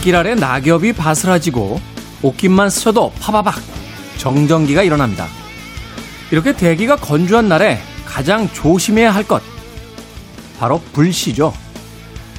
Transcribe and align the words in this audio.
발길 0.00 0.16
아래 0.16 0.34
낙엽이 0.34 0.94
바스라지고 0.94 1.78
옷깃만 2.22 2.70
스쳐도 2.70 3.12
파바박 3.20 3.54
정전기가 4.16 4.82
일어납니다. 4.82 5.26
이렇게 6.30 6.56
대기가 6.56 6.96
건조한 6.96 7.50
날에 7.50 7.78
가장 8.06 8.50
조심해야 8.50 9.14
할 9.14 9.24
것. 9.24 9.42
바로 10.58 10.80
불씨죠. 10.94 11.52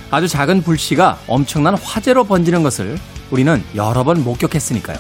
아주 0.10 0.28
작은 0.28 0.64
불씨가 0.64 1.20
엄청난 1.28 1.76
화재로 1.76 2.24
번지는 2.24 2.64
것을 2.64 2.98
우리는 3.30 3.64
여러 3.76 4.04
번 4.04 4.24
목격했으니까요. 4.24 4.98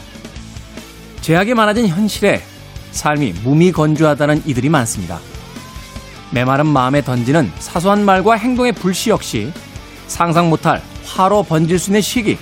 제약이 1.21 1.55
많아진 1.55 1.87
현실에 1.87 2.43
삶이 2.91 3.33
무미건조하다는 3.43 4.43
이들이 4.45 4.69
많습니다. 4.69 5.19
메마른 6.29 6.67
마음에 6.67 7.01
던지는 7.01 7.51
사소한 7.57 8.05
말과 8.05 8.35
행동의 8.35 8.73
불씨 8.73 9.09
역시 9.09 9.51
상상 10.05 10.51
못할 10.51 10.83
화로 11.07 11.41
번질 11.41 11.79
수 11.79 11.89
있는 11.89 12.01
시기. 12.01 12.37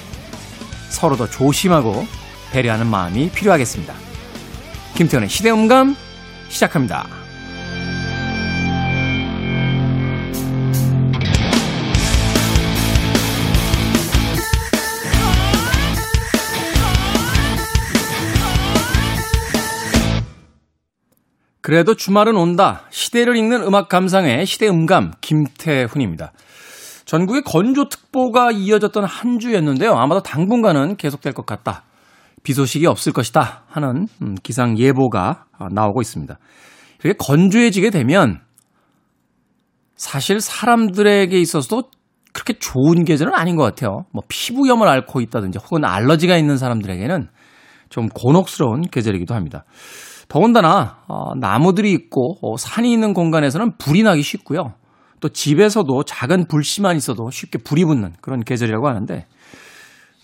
서로 0.89 1.15
더 1.15 1.27
조심하고 1.27 2.05
배려하는 2.51 2.87
마음이 2.87 3.29
필요하겠습니다. 3.31 3.93
김태현의 4.95 5.29
시대음감 5.29 5.95
시작합니다. 6.49 7.07
그래도 21.61 21.93
주말은 21.93 22.35
온다. 22.35 22.87
시대를 22.89 23.35
읽는 23.35 23.61
음악 23.61 23.89
감상의 23.89 24.47
시대 24.47 24.67
음감 24.67 25.11
김태훈입니다. 25.21 26.31
전국에 27.09 27.41
건조특보가 27.41 28.51
이어졌던 28.51 29.03
한 29.03 29.39
주였는데요. 29.39 29.93
아마도 29.93 30.21
당분간은 30.21 30.95
계속될 30.97 31.33
것 31.33 31.43
같다. 31.43 31.81
비 32.43 32.53
소식이 32.53 32.85
없을 32.85 33.13
것이다 33.13 33.63
하는 33.67 34.07
음, 34.21 34.35
기상 34.43 34.77
예보가 34.77 35.45
나오고 35.71 36.01
있습니다. 36.01 36.37
이렇게 37.03 37.17
건조해지게 37.17 37.89
되면 37.89 38.41
사실 39.95 40.39
사람들에게 40.39 41.35
있어서도 41.35 41.89
그렇게 42.31 42.53
좋은 42.59 43.03
계절은 43.05 43.33
아닌 43.33 43.55
것 43.55 43.63
같아요. 43.63 44.05
뭐 44.13 44.21
피부염을 44.27 44.87
앓고 44.87 45.19
있다든지 45.21 45.57
혹은 45.63 45.85
알러지가 45.85 46.37
있는 46.37 46.57
사람들에게는 46.57 47.27
좀 47.89 48.07
곤혹스러운 48.09 48.81
계절이기도 48.81 49.33
합니다. 49.33 49.65
더군다나 50.27 50.99
어, 51.07 51.33
나무들이 51.39 51.91
있고 51.91 52.35
어, 52.43 52.55
산이 52.55 52.93
있는 52.93 53.15
공간에서는 53.15 53.79
불이 53.79 54.03
나기 54.03 54.21
쉽고요. 54.21 54.75
또 55.19 55.29
집에서도 55.29 56.03
작은 56.03 56.47
불씨만 56.47 56.95
있어도 56.97 57.29
쉽게 57.29 57.59
불이 57.59 57.85
붙는 57.85 58.13
그런 58.21 58.41
계절이라고 58.41 58.87
하는데 58.87 59.25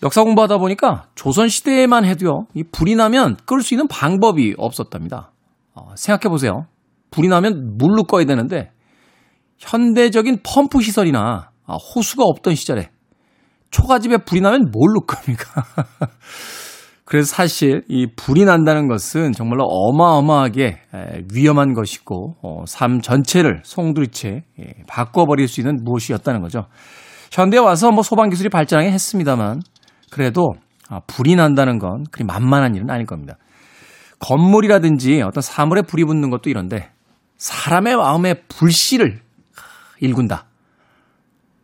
역사 0.02 0.22
공부하다 0.22 0.58
보니까 0.58 1.06
조선 1.14 1.48
시대에만 1.48 2.04
해도요. 2.04 2.46
이 2.54 2.64
불이 2.64 2.96
나면 2.96 3.36
끌 3.46 3.62
수 3.62 3.74
있는 3.74 3.88
방법이 3.88 4.54
없었답니다. 4.58 5.32
어, 5.74 5.94
생각해 5.96 6.30
보세요. 6.30 6.66
불이 7.10 7.28
나면 7.28 7.78
물로 7.78 8.04
꺼야 8.04 8.24
되는데 8.24 8.70
현대적인 9.58 10.40
펌프 10.42 10.82
시설이나 10.82 11.50
아, 11.66 11.74
호수가 11.74 12.24
없던 12.24 12.54
시절에 12.54 12.90
초가집에 13.70 14.18
불이 14.18 14.40
나면 14.40 14.70
뭘로 14.70 15.00
끕니까? 15.06 15.64
그래서 17.06 17.36
사실 17.36 17.82
이 17.88 18.08
불이 18.16 18.44
난다는 18.44 18.88
것은 18.88 19.30
정말로 19.30 19.62
어마어마하게 19.64 20.80
위험한 21.32 21.72
것이고 21.72 22.34
어, 22.42 22.64
삶 22.66 23.00
전체를 23.00 23.62
송두리째 23.64 24.42
예, 24.58 24.64
바꿔버릴 24.88 25.46
수 25.46 25.60
있는 25.60 25.78
무엇이었다는 25.84 26.40
거죠. 26.40 26.66
현대에 27.30 27.60
와서 27.60 27.92
뭐 27.92 28.02
소방 28.02 28.28
기술이 28.28 28.48
발전하긴 28.48 28.92
했습니다만 28.92 29.60
그래도 30.10 30.54
아, 30.88 30.98
불이 31.06 31.36
난다는 31.36 31.78
건 31.78 32.04
그리 32.10 32.24
만만한 32.24 32.74
일은 32.74 32.90
아닐 32.90 33.06
겁니다. 33.06 33.36
건물이라든지 34.18 35.22
어떤 35.22 35.42
사물에 35.42 35.82
불이 35.82 36.04
붙는 36.04 36.30
것도 36.30 36.50
이런데 36.50 36.90
사람의 37.36 37.96
마음에 37.96 38.34
불씨를 38.48 39.20
일군다. 40.00 40.46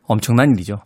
엄청난 0.04 0.52
일이죠. 0.52 0.76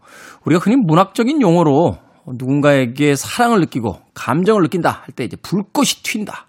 우리가 0.46 0.62
흔히 0.64 0.76
문학적인 0.76 1.42
용어로 1.42 1.98
누군가에게 2.26 3.16
사랑을 3.16 3.60
느끼고 3.60 4.05
감정을 4.16 4.62
느낀다 4.62 4.90
할 4.90 5.14
때 5.14 5.24
이제 5.24 5.36
불꽃이 5.36 5.86
튄다. 6.02 6.46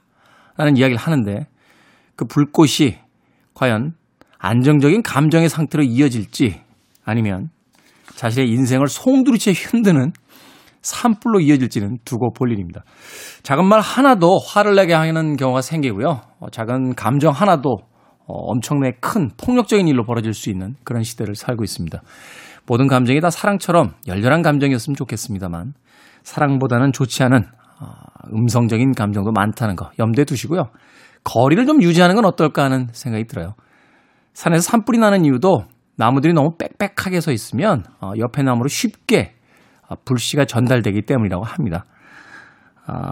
라는 0.58 0.76
이야기를 0.78 0.98
하는데 0.98 1.46
그 2.16 2.26
불꽃이 2.26 2.98
과연 3.54 3.94
안정적인 4.40 5.04
감정의 5.04 5.50
상태로 5.50 5.84
이어질지 5.84 6.62
아니면 7.06 7.50
자신의 8.16 8.50
인생을 8.50 8.88
송두리째 8.88 9.54
흔드는 9.56 10.12
산불로 10.82 11.42
이어질지는 11.42 12.00
두고 12.06 12.34
볼 12.34 12.52
일입니다. 12.52 12.84
작은 13.44 13.66
말 13.66 13.82
하나도 13.82 14.40
화를 14.40 14.76
내게 14.76 14.94
하는 14.94 15.36
경우가 15.36 15.62
생기고요. 15.62 16.22
어, 16.40 16.50
작은 16.50 16.96
감정 16.96 17.32
하나도 17.34 17.70
어, 18.26 18.34
엄청나게 18.34 18.98
큰 19.02 19.30
폭력적인 19.38 19.88
일로 19.88 20.04
벌어질 20.06 20.34
수 20.34 20.50
있는 20.50 20.76
그런 20.84 21.04
시대를 21.04 21.36
살고 21.36 21.64
있습니다. 21.64 22.02
모든 22.66 22.88
감정이 22.88 23.20
다 23.22 23.30
사랑처럼 23.30 23.94
열렬한 24.08 24.42
감정이었으면 24.42 24.96
좋겠습니다만 24.96 25.74
사랑보다는 26.28 26.92
좋지 26.92 27.24
않은 27.24 27.46
어, 27.80 27.86
음성적인 28.34 28.92
감정도 28.92 29.32
많다는 29.32 29.78
거 29.78 29.92
염두에 29.98 30.26
두시고요. 30.26 30.70
거리를 31.24 31.66
좀 31.66 31.82
유지하는 31.82 32.16
건 32.16 32.26
어떨까 32.26 32.66
하는 32.66 32.88
생각이 32.92 33.28
들어요. 33.28 33.54
산에서 34.34 34.62
산불이 34.62 34.98
나는 34.98 35.24
이유도 35.24 35.64
나무들이 35.96 36.34
너무 36.34 36.52
빽빽하게 36.58 37.22
서 37.22 37.32
있으면 37.32 37.84
옆에 38.20 38.44
나무로 38.44 38.68
쉽게 38.68 39.36
불씨가 40.06 40.46
전달되기 40.46 41.04
때문이라고 41.04 41.44
합니다. 41.44 41.86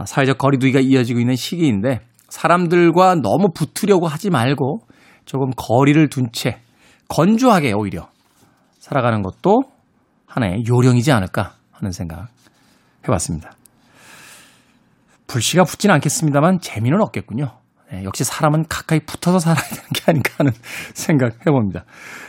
사회적 0.06 0.38
거리두기가 0.38 0.82
이어지고 0.82 1.20
있는 1.20 1.36
시기인데 1.36 2.02
사람들과 2.30 3.16
너무 3.16 3.50
붙으려고 3.54 4.08
하지 4.08 4.30
말고 4.30 4.82
조금 5.26 5.50
거리를 5.58 6.08
둔 6.10 6.28
채 6.32 6.60
건조하게 7.08 7.74
오히려 7.74 8.08
살아가는 8.78 9.24
것도 9.24 9.64
하나의 10.28 10.64
요령이지 10.68 11.12
않을까 11.12 11.54
하는 11.72 11.92
생각 11.92 12.35
해봤습니다. 13.08 13.52
불씨가 15.28 15.64
붙지는 15.64 15.96
않겠습니다만 15.96 16.60
재미는 16.60 17.02
없겠군요. 17.02 17.52
네, 17.92 18.04
역시 18.04 18.24
사람은 18.24 18.66
가까이 18.68 19.00
붙어서 19.00 19.40
살아야 19.40 19.64
되는 19.64 19.84
게 19.94 20.02
아닌가 20.08 20.32
하는 20.38 20.52
생각 20.94 21.46
해봅니다. 21.46 21.86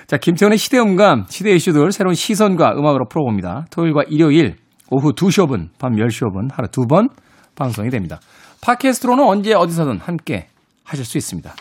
자, 0.07 0.17
김태훈의 0.19 0.59
시대음감, 0.59 1.25
시대 1.29 1.51
이슈들 1.53 1.93
새로운 1.93 2.15
시선과 2.15 2.73
음악으로 2.77 3.07
풀어봅니다. 3.09 3.67
토요일과 3.71 4.03
일요일 4.09 4.57
오후 4.91 5.13
2시 5.13 5.47
5분, 5.47 5.69
밤 5.79 5.93
10시 5.93 6.31
5분 6.31 6.51
하루 6.53 6.69
두 6.69 6.87
번 6.87 7.09
방송이 7.55 7.89
됩니다. 7.91 8.21
팟캐스트로는 8.61 9.25
언제 9.25 9.55
어디서든 9.55 9.99
함께 9.99 10.49
하실 10.85 11.05
수 11.05 11.17
있습니다. 11.19 11.55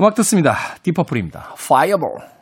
음악 0.00 0.14
듣습니다. 0.16 0.56
디퍼플입니다. 0.82 1.54
Fireball. 1.56 2.34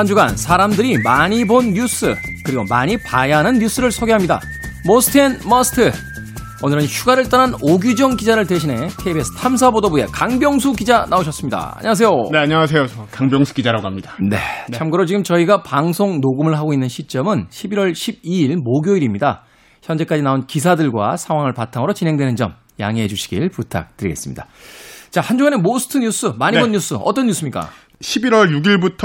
한 0.00 0.06
주간 0.06 0.34
사람들이 0.34 0.96
많이 1.04 1.44
본 1.44 1.74
뉴스 1.74 2.14
그리고 2.42 2.64
많이 2.70 2.96
봐야 2.96 3.40
하는 3.40 3.58
뉴스를 3.58 3.90
소개합니다. 3.90 4.40
Most 4.86 5.18
and 5.18 5.38
Must 5.46 5.92
오늘은 6.62 6.86
휴가를 6.86 7.28
떠난 7.28 7.52
오규정 7.60 8.16
기자를 8.16 8.46
대신해 8.46 8.88
KBS 8.98 9.34
탐사보도부의 9.36 10.06
강병수 10.06 10.72
기자 10.72 11.04
나오셨습니다. 11.10 11.74
안녕하세요. 11.76 12.08
네, 12.32 12.38
안녕하세요. 12.38 12.86
저 12.86 13.06
강병수 13.10 13.52
기자라고 13.52 13.86
합니다. 13.86 14.12
네, 14.20 14.38
네. 14.70 14.78
참고로 14.78 15.04
지금 15.04 15.22
저희가 15.22 15.62
방송 15.62 16.22
녹음을 16.22 16.56
하고 16.56 16.72
있는 16.72 16.88
시점은 16.88 17.48
11월 17.50 17.92
12일 17.92 18.56
목요일입니다. 18.56 19.42
현재까지 19.82 20.22
나온 20.22 20.46
기사들과 20.46 21.18
상황을 21.18 21.52
바탕으로 21.52 21.92
진행되는 21.92 22.36
점 22.36 22.54
양해해 22.80 23.06
주시길 23.06 23.50
부탁드리겠습니다. 23.50 24.46
자, 25.10 25.20
한 25.20 25.36
주간의 25.36 25.58
most 25.58 25.98
뉴스, 25.98 26.32
많이 26.38 26.56
네. 26.56 26.62
본 26.62 26.72
뉴스, 26.72 26.94
어떤 26.94 27.26
뉴스입니까? 27.26 27.68
11월 28.00 28.48
6일부터 28.62 28.96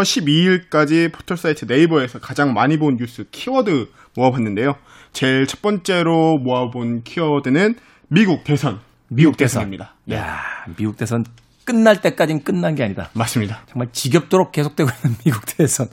12일까지 0.71 1.11
포털사이트 1.11 1.65
네이버에서 1.65 2.19
가장 2.19 2.53
많이 2.53 2.77
본 2.77 2.95
뉴스 2.97 3.25
키워드 3.29 3.87
모아봤는데요. 4.15 4.75
제일 5.11 5.47
첫 5.47 5.61
번째로 5.61 6.37
모아본 6.37 7.03
키워드는 7.03 7.75
미국 8.07 8.43
대선. 8.45 8.79
미국 9.09 9.35
대선입니다. 9.37 9.95
네. 10.05 10.15
야, 10.15 10.39
미국 10.77 10.95
대선 10.97 11.25
끝날 11.65 11.99
때까지는 12.01 12.43
끝난 12.43 12.75
게 12.75 12.83
아니다. 12.83 13.09
맞습니다. 13.13 13.63
정말 13.69 13.89
지겹도록 13.91 14.51
계속되고 14.53 14.89
있는 14.89 15.17
미국 15.25 15.41
대선. 15.45 15.87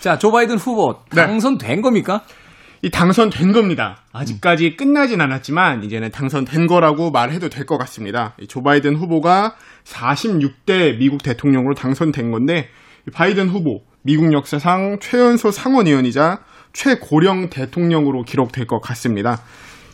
자, 0.00 0.16
조 0.18 0.30
바이든 0.30 0.58
후보 0.58 1.00
네. 1.10 1.26
당선된 1.26 1.76
네. 1.76 1.80
겁니까? 1.82 2.24
이 2.82 2.90
당선된 2.90 3.52
겁니다. 3.52 3.98
아직까지 4.12 4.76
끝나진 4.76 5.20
않았지만 5.20 5.82
이제는 5.84 6.10
당선된 6.10 6.66
거라고 6.68 7.10
말해도 7.10 7.48
될 7.48 7.66
것 7.66 7.76
같습니다. 7.78 8.34
조 8.48 8.62
바이든 8.62 8.94
후보가 8.96 9.56
46대 9.84 10.96
미국 10.98 11.22
대통령으로 11.22 11.74
당선된 11.74 12.30
건데 12.30 12.68
바이든 13.12 13.48
후보 13.48 13.82
미국 14.02 14.32
역사상 14.32 14.98
최연소 15.00 15.50
상원의원이자 15.50 16.40
최고령 16.72 17.50
대통령으로 17.50 18.22
기록될 18.22 18.66
것 18.66 18.80
같습니다. 18.80 19.42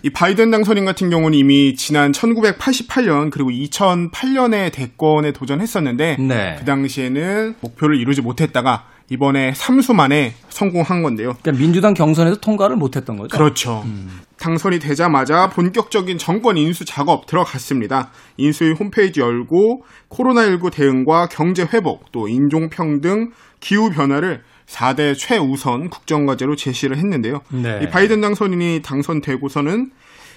이 0.03 0.11
바이든 0.11 0.51
당선인 0.51 0.85
같은 0.85 1.09
경우는 1.09 1.37
이미 1.39 1.75
지난 1.77 2.13
1988년 2.13 3.31
그리고 3.31 3.51
2008년에 3.51 4.71
대권에 4.71 5.33
도전했었는데 5.33 6.17
네. 6.21 6.57
그 6.59 6.65
당시에는 6.67 7.55
목표를 7.61 7.99
이루지 7.99 8.21
못했다가 8.21 8.87
이번에 9.11 9.53
3수 9.53 9.95
만에 9.95 10.35
성공한 10.49 11.03
건데요. 11.03 11.35
그러니까 11.43 11.63
민주당 11.63 11.95
경선에서 11.95 12.37
통과를 12.41 12.77
못했던 12.77 13.17
거죠. 13.17 13.37
그렇죠. 13.37 13.83
음. 13.85 14.21
당선이 14.39 14.79
되자마자 14.79 15.49
본격적인 15.49 16.19
정권 16.19 16.57
인수 16.57 16.85
작업 16.85 17.27
들어갔습니다. 17.27 18.11
인수위 18.37 18.73
홈페이지 18.73 19.21
열고 19.21 19.83
코로나19 20.11 20.73
대응과 20.73 21.29
경제 21.29 21.67
회복 21.73 22.13
또 22.13 22.29
인종평등 22.29 23.31
기후 23.61 23.91
변화를 23.91 24.43
4대 24.67 25.17
최우선 25.17 25.91
국정과제로 25.91 26.57
제시를 26.57 26.97
했는데요. 26.97 27.41
네. 27.51 27.81
이 27.83 27.89
바이든 27.89 28.21
당선인이 28.21 28.83
당선되고서는 28.83 29.91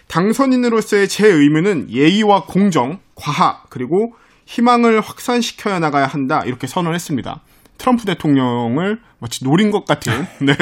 당선인으로서의 0.07 1.07
제 1.07 1.27
의무는 1.27 1.89
예의와 1.89 2.45
공정, 2.45 2.99
과학, 3.15 3.69
그리고 3.69 4.13
희망을 4.45 5.01
확산시켜야 5.01 5.79
나가야 5.79 6.07
한다. 6.07 6.43
이렇게 6.45 6.67
선언했습니다. 6.67 7.41
트럼프 7.77 8.05
대통령을 8.05 8.99
마치 9.19 9.43
노린 9.43 9.71
것 9.71 9.85
같은 9.85 10.27
네, 10.41 10.55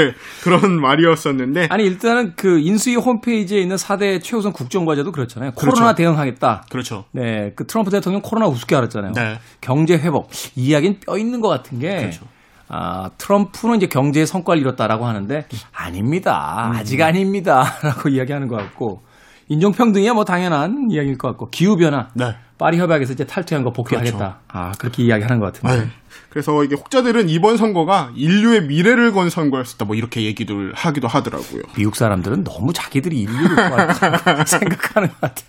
그런 0.44 0.80
말이었었는데 0.80 1.68
아니 1.70 1.86
일단은 1.86 2.34
그 2.36 2.60
인수위 2.60 2.96
홈페이지에 2.96 3.60
있는 3.60 3.76
4대 3.76 4.22
최우선 4.24 4.54
국정과제도 4.54 5.12
그렇잖아요. 5.12 5.52
그렇죠. 5.52 5.76
코로나 5.76 5.96
대응하겠다. 5.96 6.66
그렇죠. 6.70 7.06
네, 7.12 7.52
그 7.56 7.68
트럼프 7.68 7.92
대통령 7.92 8.22
코로나 8.22 8.48
우습게 8.48 8.76
알았잖아요. 8.76 9.14
네. 9.14 9.40
경제 9.62 9.96
회복 9.96 10.30
이야기는 10.56 11.00
뼈 11.02 11.18
있는 11.18 11.42
것 11.42 11.50
같은 11.50 11.80
게 11.80 11.96
그렇죠. 11.98 12.26
아, 12.68 13.12
트럼프는 13.18 13.78
이제 13.78 13.88
경제의 13.88 14.26
성과를 14.26 14.62
이뤘다라고 14.62 15.06
하는데 15.06 15.46
아닙니다. 15.72 16.72
음. 16.72 16.78
아직 16.78 17.02
아닙니다라고 17.02 18.10
이야기하는 18.10 18.48
것 18.48 18.56
같고 18.56 19.04
인종평등이야 19.48 20.14
뭐 20.14 20.26
당연한 20.26 20.90
이야기일 20.90 21.18
것 21.18 21.28
같고 21.30 21.50
기후변화. 21.50 22.10
네. 22.14 22.36
파리 22.58 22.78
협약에서 22.78 23.14
이제 23.14 23.26
탈퇴한 23.26 23.64
거 23.64 23.74
복귀하겠다. 23.74 24.18
그렇죠. 24.18 24.36
아, 24.48 24.72
그렇게 24.80 25.04
이야기하는 25.04 25.40
것 25.40 25.48
같은데. 25.48 25.78
네. 25.86 25.90
그래서 26.30 26.64
이게 26.64 26.76
혹자들은 26.76 27.30
이번 27.30 27.58
선거가 27.58 28.12
인류의 28.16 28.64
미래를 28.64 29.12
건 29.12 29.30
선거였었다. 29.30 29.86
뭐 29.86 29.96
이렇게 29.96 30.24
얘기를 30.24 30.74
하기도 30.74 31.08
하더라고요. 31.08 31.64
미국 31.78 31.96
사람들은 31.96 32.44
너무 32.44 32.74
자기들이 32.74 33.22
인류를 33.22 33.56
생각하는 34.48 35.10
것 35.10 35.22
같아. 35.22 35.42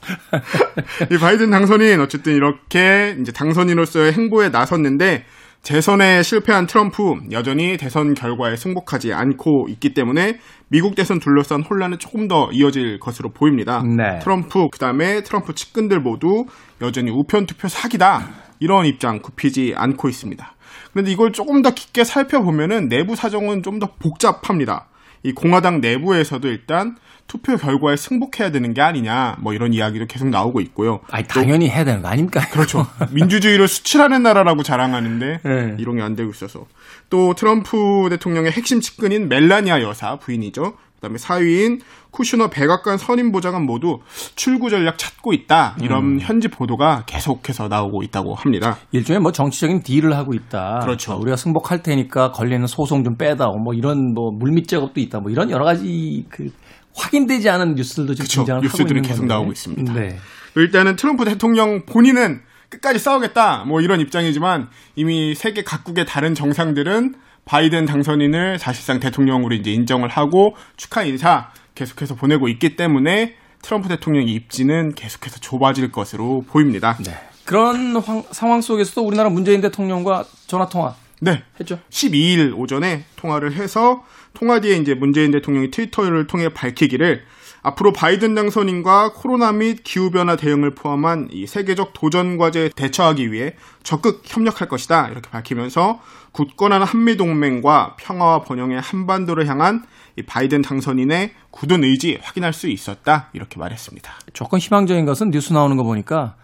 이 1.11 1.19
바이든 1.19 1.51
당선인 1.51 2.01
어쨌든 2.01 2.35
이렇게 2.35 3.17
이제 3.21 3.33
당선인으로서의 3.33 4.13
행보에 4.13 4.49
나섰는데 4.51 5.25
재선에 5.67 6.23
실패한 6.23 6.69
트럼프 6.69 7.17
여전히 7.33 7.77
대선 7.77 8.15
결과에 8.15 8.55
승복하지 8.55 9.13
않고 9.13 9.67
있기 9.69 9.95
때문에 9.95 10.39
미국 10.69 10.95
대선 10.95 11.19
둘러싼 11.19 11.65
혼란은 11.65 11.99
조금 11.99 12.29
더 12.29 12.51
이어질 12.53 13.01
것으로 13.01 13.31
보입니다. 13.31 13.83
네. 13.83 14.21
트럼프 14.21 14.69
그다음에 14.71 15.25
트럼프 15.25 15.57
측근들 15.57 15.99
모두 15.99 16.45
여전히 16.83 17.11
우편 17.11 17.47
투표 17.47 17.67
사기다 17.67 18.29
이런 18.61 18.87
입장 18.87 19.19
굽히지 19.21 19.75
않고 19.77 20.09
있습니다. 20.09 20.55
그런데 20.93 21.11
이걸 21.11 21.33
조금 21.33 21.63
더 21.63 21.75
깊게 21.75 22.05
살펴보면은 22.05 22.89
내부 22.89 23.17
사정은 23.17 23.65
좀 23.65 23.81
더 23.81 23.89
복잡합니다. 23.99 24.87
이 25.27 25.33
공화당 25.33 25.81
내부에서도 25.81 26.47
일단 26.49 26.97
투표 27.27 27.57
결과에 27.57 27.97
승복해야 27.97 28.53
되는 28.53 28.73
게 28.73 28.81
아니냐 28.81 29.37
뭐 29.41 29.53
이런 29.53 29.73
이야기도 29.75 30.07
계속 30.07 30.29
나오고 30.29 30.61
있고요. 30.61 31.01
아니 31.11 31.27
당연히 31.27 31.69
해야 31.69 31.85
되는 31.85 32.01
거 32.01 32.07
아닙니까? 32.09 32.41
그렇죠. 32.51 32.87
민주주의를 33.11 33.67
수출하는 33.67 34.23
나라라고 34.23 34.63
자랑하는데 34.63 35.41
네. 35.43 35.77
이런 35.79 35.97
게 35.97 36.03
안 36.03 36.15
되고 36.15 36.31
있어서 36.31 36.67
또 37.11 37.35
트럼프 37.35 38.07
대통령의 38.11 38.53
핵심 38.53 38.81
측근인 38.81 39.29
멜라니아 39.29 39.83
여사 39.83 40.17
부인이죠. 40.17 40.75
그다음에 40.97 41.19
사위인 41.19 41.81
쿠슈너 42.11 42.49
백악관 42.49 42.99
선임 42.99 43.31
보좌관 43.31 43.65
모두 43.67 44.01
출구 44.35 44.71
전략 44.71 44.99
찾고 44.99 45.33
있다 45.33 45.77
이런 45.83 46.05
음. 46.05 46.21
현지 46.21 46.49
보도가 46.49 47.05
계속해서 47.07 47.69
나오고 47.69 48.03
있다고 48.03 48.35
합니다. 48.35 48.79
일종의 48.93 49.21
뭐 49.21 49.33
정치적인 49.33 49.83
딜을 49.83 50.17
하고 50.17 50.33
있다. 50.33 50.81
그렇죠. 50.83 51.13
어, 51.13 51.17
우리가 51.17 51.37
승복할 51.37 51.83
테니까 51.83 52.33
걸리는 52.33 52.67
소송 52.67 53.05
좀 53.05 53.17
빼다오 53.17 53.59
뭐 53.59 53.75
이런 53.75 54.15
뭐 54.15 54.31
물밑 54.31 54.69
작업도 54.69 55.01
있다. 55.01 55.21
뭐 55.21 55.31
이런 55.31 55.51
여러 55.51 55.65
가지 55.65 56.25
그 56.31 56.51
확인되지 56.95 57.51
않은 57.51 57.75
뉴스들도 57.75 58.15
지금 58.15 58.25
그쵸, 58.25 58.41
등장을 58.41 58.63
뉴스들이 58.63 58.85
하고 58.85 58.95
있는 58.95 59.03
계속 59.03 59.21
건데. 59.21 59.35
나오고 59.35 59.53
있습니다. 59.53 59.93
네. 59.93 60.17
일단은 60.57 60.97
트럼프 60.97 61.27
대통령 61.27 61.85
본인은 61.85 62.41
끝까지 62.71 62.99
싸우겠다 62.99 63.65
뭐 63.65 63.83
이런 63.83 64.01
입장이지만 64.01 64.69
이미 64.97 65.35
세계 65.35 65.63
각국의 65.63 66.07
다른 66.07 66.35
정상들은 66.35 67.15
바이든 67.47 67.87
당선인을 67.87 68.59
사실상 68.59 69.01
대통령으로 69.01 69.55
이제 69.55 69.73
인정을 69.73 70.09
하고 70.09 70.57
축하 70.77 71.05
인사 71.05 71.51
계속해서 71.75 72.17
보내고 72.17 72.49
있기 72.49 72.77
때문에 72.77 73.37
트럼프 73.63 73.89
대통령의 73.89 74.33
입지는 74.35 74.95
계속해서 74.95 75.39
좁아질 75.41 75.93
것으로 75.93 76.45
보입니다. 76.49 76.97
네. 77.05 77.13
그런 77.45 77.97
황, 77.97 78.25
상황 78.33 78.61
속에서도 78.61 79.01
우리나라 79.07 79.31
문재인 79.31 79.61
대통령과 79.61 80.25
전화 80.49 80.69
통화 80.69 80.97
네. 81.21 81.43
했죠. 81.59 81.79
12일 81.89 82.59
오전에 82.59 83.05
통화를 83.15 83.53
해서 83.55 84.05
통화 84.35 84.61
뒤에 84.61 84.77
이제 84.77 84.95
문재인 84.95 85.31
대통령이 85.31 85.71
트위터를 85.71 86.27
통해 86.27 86.49
밝히기를 86.49 87.23
앞으로 87.67 87.93
바이든 87.93 88.37
당선인과 88.37 89.15
코로나 89.15 89.51
및 89.51 89.83
기후변화 89.83 90.37
대응을 90.37 90.77
포함한 90.77 91.31
이 91.33 91.49
세계적 91.49 91.95
도전 91.95 92.39
과제에 92.39 92.69
대처하기 92.69 93.33
위해 93.33 93.55
적극 93.83 94.23
협력할 94.25 94.69
것이다. 94.69 95.09
이렇게 95.09 95.29
밝히면서 95.29 96.01
굳건한 96.31 96.85
한미 96.85 97.17
동맹과 97.17 97.97
평화와 97.99 98.43
번영의 98.45 98.81
한반도를 98.81 99.49
향한 99.49 99.85
이 100.15 100.23
바이든 100.23 100.63
당선인의 100.63 101.33
굳은 101.51 101.83
의지 101.83 102.21
확인할 102.23 102.53
수 102.53 102.69
있었다. 102.69 103.31
이렇게 103.33 103.59
말했습니다. 103.59 104.13
조금 104.33 104.61
희망적인 104.61 105.05
것은 105.05 105.33
뉴스 105.33 105.53
나오는 105.53 105.77
거 105.77 105.83
보니까 105.83 106.37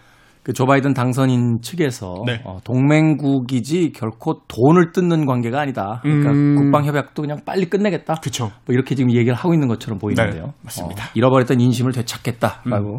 그 0.44 0.52
조 0.52 0.66
바이든 0.66 0.92
당선인 0.92 1.60
측에서 1.62 2.22
네. 2.26 2.40
어, 2.44 2.58
동맹국이지 2.64 3.92
결코 3.94 4.42
돈을 4.48 4.92
뜯는 4.92 5.24
관계가 5.24 5.60
아니다. 5.60 6.00
그러니까 6.02 6.30
음... 6.32 6.56
국방 6.56 6.84
협약도 6.84 7.22
그냥 7.22 7.38
빨리 7.44 7.66
끝내겠다. 7.66 8.14
그렇죠. 8.14 8.50
뭐 8.66 8.74
이렇게 8.74 8.94
지금 8.94 9.12
얘기를 9.12 9.34
하고 9.34 9.54
있는 9.54 9.68
것처럼 9.68 9.98
보이는데요. 10.00 10.46
네, 10.46 10.52
맞습니다. 10.62 11.04
어, 11.04 11.08
잃어버렸던 11.14 11.60
인심을 11.60 11.92
되찾겠다라고 11.92 12.94
음. 12.94 12.98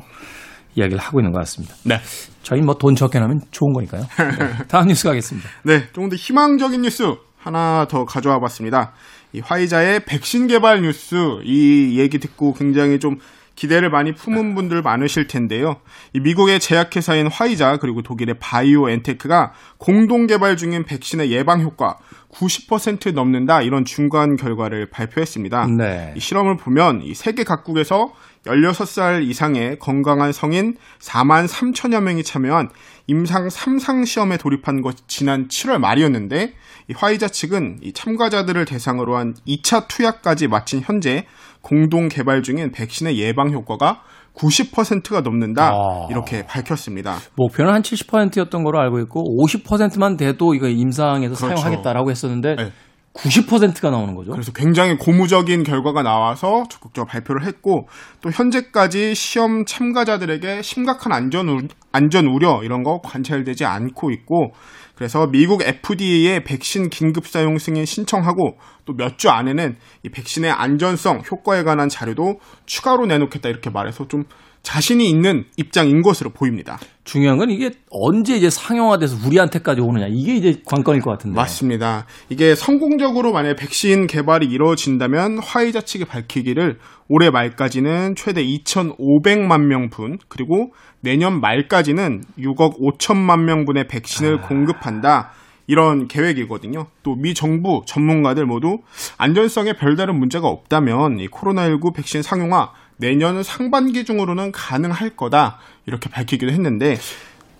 이야기를 0.75 0.99
하고 0.99 1.19
있는 1.19 1.31
것 1.33 1.39
같습니다. 1.39 1.75
네. 1.83 1.99
저희 2.43 2.61
뭐 2.61 2.75
돈 2.75 2.95
적게 2.95 3.19
나면 3.19 3.41
좋은 3.51 3.73
거니까요. 3.73 4.01
네. 4.17 4.65
다음 4.69 4.87
뉴스 4.87 5.07
가겠습니다. 5.07 5.47
네, 5.63 5.87
조금 5.93 6.09
더 6.09 6.15
희망적인 6.15 6.81
뉴스 6.81 7.03
하나 7.37 7.85
더 7.89 8.05
가져와 8.05 8.39
봤습니다. 8.39 8.93
이 9.33 9.41
화이자의 9.41 10.05
백신 10.05 10.47
개발 10.47 10.81
뉴스 10.81 11.15
이 11.43 11.99
얘기 11.99 12.19
듣고 12.19 12.53
굉장히 12.53 12.99
좀 12.99 13.15
기대를 13.55 13.89
많이 13.89 14.13
품은 14.13 14.55
분들 14.55 14.81
많으실 14.81 15.27
텐데요. 15.27 15.77
이 16.13 16.19
미국의 16.19 16.59
제약회사인 16.59 17.27
화이자 17.27 17.77
그리고 17.77 18.01
독일의 18.01 18.35
바이오엔테크가 18.39 19.53
공동 19.77 20.27
개발 20.27 20.57
중인 20.57 20.85
백신의 20.85 21.31
예방 21.31 21.61
효과 21.61 21.97
90% 22.31 23.13
넘는다 23.13 23.61
이런 23.61 23.85
중간 23.85 24.35
결과를 24.35 24.89
발표했습니다. 24.89 25.67
네. 25.77 26.13
이 26.15 26.19
실험을 26.19 26.57
보면 26.57 27.01
이 27.03 27.13
세계 27.13 27.43
각국에서 27.43 28.11
16살 28.45 29.23
이상의 29.23 29.79
건강한 29.79 30.33
성인 30.33 30.75
4만 30.99 31.47
3천여 31.47 32.01
명이 32.01 32.23
참여한 32.23 32.69
임상 33.07 33.47
3상 33.47 34.05
시험에 34.05 34.37
돌입한 34.37 34.81
것이 34.81 34.97
지난 35.07 35.47
7월 35.47 35.77
말이었는데 35.77 36.53
이 36.89 36.93
화이자 36.93 37.29
측은 37.29 37.79
이 37.81 37.93
참가자들을 37.93 38.65
대상으로 38.65 39.15
한 39.15 39.35
2차 39.47 39.87
투약까지 39.87 40.47
마친 40.47 40.81
현재 40.83 41.25
공동 41.63 42.09
개발 42.09 42.43
중인 42.43 42.71
백신의 42.71 43.17
예방 43.17 43.51
효과가 43.51 44.03
90%가 44.35 45.21
넘는다 45.21 45.69
아. 45.69 46.07
이렇게 46.09 46.45
밝혔습니다. 46.45 47.15
목표는 47.35 47.73
한 47.73 47.81
70%였던 47.81 48.63
걸로 48.63 48.79
알고 48.79 48.99
있고 48.99 49.23
50%만 49.43 50.17
돼도 50.17 50.53
이거 50.53 50.67
임상에서 50.67 51.35
그렇죠. 51.35 51.55
사용하겠다라고 51.55 52.11
했었는데 52.11 52.55
네. 52.55 52.71
90%가 53.13 53.91
나오는 53.91 54.15
거죠. 54.15 54.31
그래서 54.31 54.51
굉장히 54.51 54.97
고무적인 54.97 55.63
결과가 55.63 56.01
나와서 56.01 56.63
적극적으로 56.69 57.07
발표를 57.07 57.45
했고 57.45 57.87
또 58.21 58.31
현재까지 58.31 59.13
시험 59.13 59.65
참가자들에게 59.65 60.63
심각한 60.63 61.13
안전 61.13 61.47
우, 61.47 61.59
안전 61.91 62.25
우려 62.25 62.61
이런 62.63 62.83
거 62.83 62.99
관찰되지 63.03 63.65
않고 63.65 64.09
있고 64.11 64.53
그래서 64.95 65.27
미국 65.27 65.63
FDA에 65.63 66.43
백신 66.43 66.89
긴급 66.89 67.27
사용 67.27 67.57
승인 67.57 67.85
신청하고 67.85 68.57
또 68.85 68.93
몇 68.93 69.17
주 69.17 69.29
안에는 69.29 69.75
이 70.03 70.09
백신의 70.09 70.51
안전성, 70.51 71.23
효과에 71.31 71.63
관한 71.63 71.89
자료도 71.89 72.39
추가로 72.65 73.05
내놓겠다 73.07 73.49
이렇게 73.49 73.69
말해서 73.69 74.07
좀 74.07 74.25
자신이 74.63 75.09
있는 75.09 75.43
입장인 75.57 76.01
것으로 76.01 76.29
보입니다. 76.29 76.79
중요한 77.03 77.37
건 77.37 77.49
이게 77.51 77.71
언제 77.91 78.37
이제 78.37 78.49
상용화돼서 78.49 79.27
우리한테까지 79.27 79.81
오느냐 79.81 80.07
이게 80.09 80.35
이제 80.35 80.61
관건일 80.65 81.01
것 81.01 81.11
같은데. 81.11 81.35
맞습니다. 81.35 82.05
이게 82.29 82.55
성공적으로 82.55 83.33
만약 83.33 83.57
백신 83.57 84.07
개발이 84.07 84.45
이루어진다면 84.47 85.39
화이자 85.39 85.81
측이 85.81 86.05
밝히기를 86.05 86.79
올해 87.09 87.29
말까지는 87.29 88.15
최대 88.15 88.41
2,500만 88.43 89.65
명분 89.65 90.17
그리고 90.29 90.71
내년 91.01 91.41
말까지는 91.41 92.23
6억 92.39 92.79
5천만 92.79 93.41
명분의 93.43 93.87
백신을 93.89 94.41
공급한다. 94.41 95.31
이런 95.67 96.07
계획이거든요. 96.09 96.87
또 97.03 97.15
미 97.15 97.33
정부 97.33 97.83
전문가들 97.85 98.45
모두 98.45 98.79
안전성에 99.17 99.73
별다른 99.73 100.19
문제가 100.19 100.47
없다면 100.47 101.19
이 101.19 101.27
코로나19 101.29 101.93
백신 101.95 102.21
상용화 102.21 102.71
내년 102.97 103.43
상반기 103.43 104.05
중으로는 104.05 104.51
가능할 104.51 105.15
거다. 105.15 105.59
이렇게 105.85 106.09
밝히기도 106.09 106.51
했는데 106.51 106.97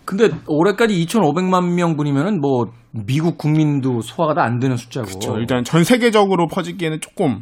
근데 0.05 0.29
올해까지 0.47 0.93
2,500만 1.05 1.73
명분이면은 1.75 2.41
뭐 2.41 2.71
미국 2.91 3.37
국민도 3.37 4.01
소화가 4.01 4.33
다 4.33 4.41
안 4.41 4.59
되는 4.59 4.75
숫자고. 4.77 5.07
저 5.19 5.37
일단 5.39 5.63
전 5.63 5.83
세계적으로 5.83 6.47
퍼지기에는 6.47 6.99
조금 7.01 7.41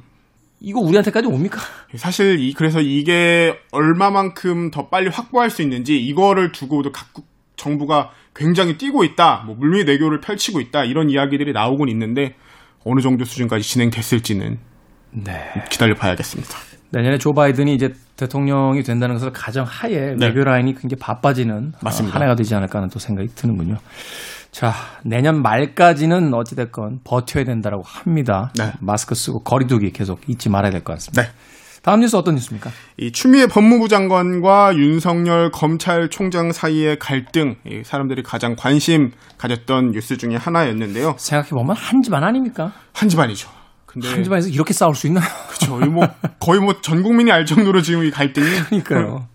이거 0.59 0.79
우리한테까지 0.79 1.27
옵니까? 1.27 1.59
사실 1.95 2.39
이 2.39 2.53
그래서 2.53 2.79
이게 2.81 3.57
얼마만큼 3.71 4.69
더 4.69 4.89
빨리 4.89 5.09
확보할 5.09 5.49
수 5.49 5.61
있는지 5.63 5.97
이거를 5.97 6.51
두고도 6.51 6.91
각국 6.91 7.25
정부가 7.55 8.11
굉장히 8.35 8.77
뛰고 8.77 9.03
있다, 9.03 9.43
뭐 9.45 9.55
물밑 9.55 9.87
외교를 9.89 10.19
펼치고 10.21 10.61
있다 10.61 10.83
이런 10.83 11.09
이야기들이 11.09 11.51
나오곤 11.53 11.89
있는데 11.89 12.35
어느 12.85 13.01
정도 13.01 13.25
수준까지 13.25 13.63
진행됐을지는 13.67 14.57
네. 15.11 15.33
기다려 15.69 15.95
봐야겠습니다. 15.95 16.55
내년에 16.91 17.17
조 17.17 17.33
바이든이 17.33 17.73
이제 17.73 17.89
대통령이 18.17 18.83
된다는 18.83 19.15
것을 19.15 19.31
가정 19.31 19.65
하에 19.65 20.15
네. 20.17 20.27
외교 20.27 20.43
라인이 20.43 20.73
굉장히 20.75 20.99
바빠지는 20.99 21.73
맞습니다. 21.81 22.15
어, 22.15 22.19
한 22.19 22.23
해가 22.23 22.35
되지 22.35 22.53
않을까 22.55 22.79
하는 22.79 22.89
또 22.89 22.99
생각이 22.99 23.29
드는군요. 23.35 23.77
자, 24.51 24.73
내년 25.05 25.41
말까지는 25.41 26.33
어찌됐건 26.33 26.99
버텨야 27.05 27.45
된다라고 27.45 27.83
합니다. 27.85 28.51
네. 28.57 28.73
마스크 28.81 29.15
쓰고 29.15 29.43
거리두기 29.43 29.91
계속 29.91 30.19
잊지 30.27 30.49
말아야 30.49 30.71
될 30.71 30.83
것 30.83 30.93
같습니다. 30.93 31.21
네. 31.23 31.29
다음 31.83 32.01
뉴스 32.01 32.15
어떤 32.15 32.35
뉴스입니까? 32.35 32.69
이 32.97 33.11
추미애 33.11 33.47
법무부 33.47 33.87
장관과 33.87 34.75
윤석열 34.75 35.49
검찰총장 35.49 36.51
사이의 36.51 36.99
갈등, 36.99 37.55
이 37.65 37.81
사람들이 37.83 38.21
가장 38.21 38.55
관심 38.55 39.09
가졌던 39.39 39.91
뉴스 39.91 40.15
중에 40.17 40.35
하나였는데요. 40.35 41.15
생각해보면 41.17 41.75
한 41.75 42.01
집안 42.03 42.23
아닙니까? 42.23 42.71
한 42.93 43.09
집안이죠. 43.09 43.49
근데 43.91 44.07
한 44.09 44.23
집안에서 44.23 44.47
이렇게 44.49 44.73
싸울 44.73 44.95
수 44.95 45.07
있나요? 45.07 45.25
그렇죠. 45.49 45.81
이뭐 45.85 46.07
거의 46.39 46.61
뭐 46.61 46.81
전 46.81 47.03
국민이 47.03 47.31
알 47.31 47.45
정도로 47.45 47.81
지금 47.81 48.03
이 48.05 48.11
갈등이 48.11 48.47
그러니까요. 48.65 49.27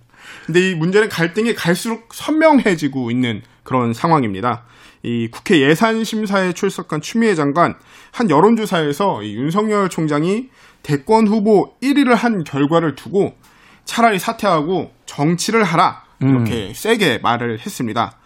근데 0.47 0.71
이 0.71 0.75
문제는 0.75 1.09
갈등이 1.09 1.55
갈수록 1.55 2.15
선명해지고 2.15 3.11
있는 3.11 3.43
그런 3.65 3.93
상황입니다. 3.93 4.65
이 5.03 5.29
국회 5.31 5.61
예산심사에 5.61 6.53
출석한 6.53 7.01
추미애 7.01 7.35
장관 7.35 7.75
한 8.13 8.31
여론조사에서 8.31 9.23
이 9.23 9.35
윤석열 9.35 9.89
총장이 9.89 10.49
대권 10.83 11.27
후보 11.27 11.75
1위를 11.83 12.15
한 12.15 12.45
결과를 12.45 12.95
두고 12.95 13.37
차라리 13.85 14.19
사퇴하고 14.19 14.93
정치를 15.05 15.65
하라 15.65 16.03
이렇게 16.21 16.73
세게 16.75 17.19
말을 17.23 17.59
했습니다. 17.59 18.17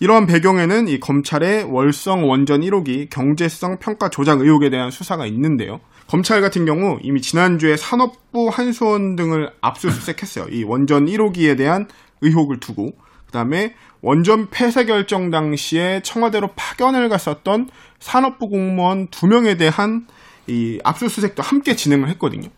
이러한 0.00 0.26
배경에는 0.26 0.88
이 0.88 1.00
검찰의 1.00 1.64
월성 1.64 2.28
원전 2.28 2.60
1호기 2.60 3.10
경제성 3.10 3.78
평가 3.78 4.08
조작 4.08 4.40
의혹에 4.40 4.70
대한 4.70 4.90
수사가 4.90 5.26
있는데요. 5.26 5.80
검찰 6.06 6.40
같은 6.40 6.64
경우 6.66 6.98
이미 7.02 7.20
지난주에 7.20 7.76
산업부 7.76 8.48
한수원 8.48 9.16
등을 9.16 9.52
압수수색했어요. 9.60 10.48
이 10.50 10.64
원전 10.64 11.06
1호기에 11.06 11.56
대한 11.56 11.86
의혹을 12.20 12.58
두고 12.58 12.92
그다음에 13.26 13.74
원전 14.02 14.50
폐쇄 14.50 14.84
결정 14.86 15.30
당시에 15.30 16.00
청와대로 16.02 16.50
파견을 16.56 17.08
갔었던 17.08 17.68
산업부 18.00 18.48
공무원 18.48 19.08
두 19.08 19.26
명에 19.26 19.56
대한 19.56 20.06
이 20.46 20.80
압수수색도 20.82 21.42
함께 21.42 21.76
진행을 21.76 22.08
했거든요. 22.10 22.48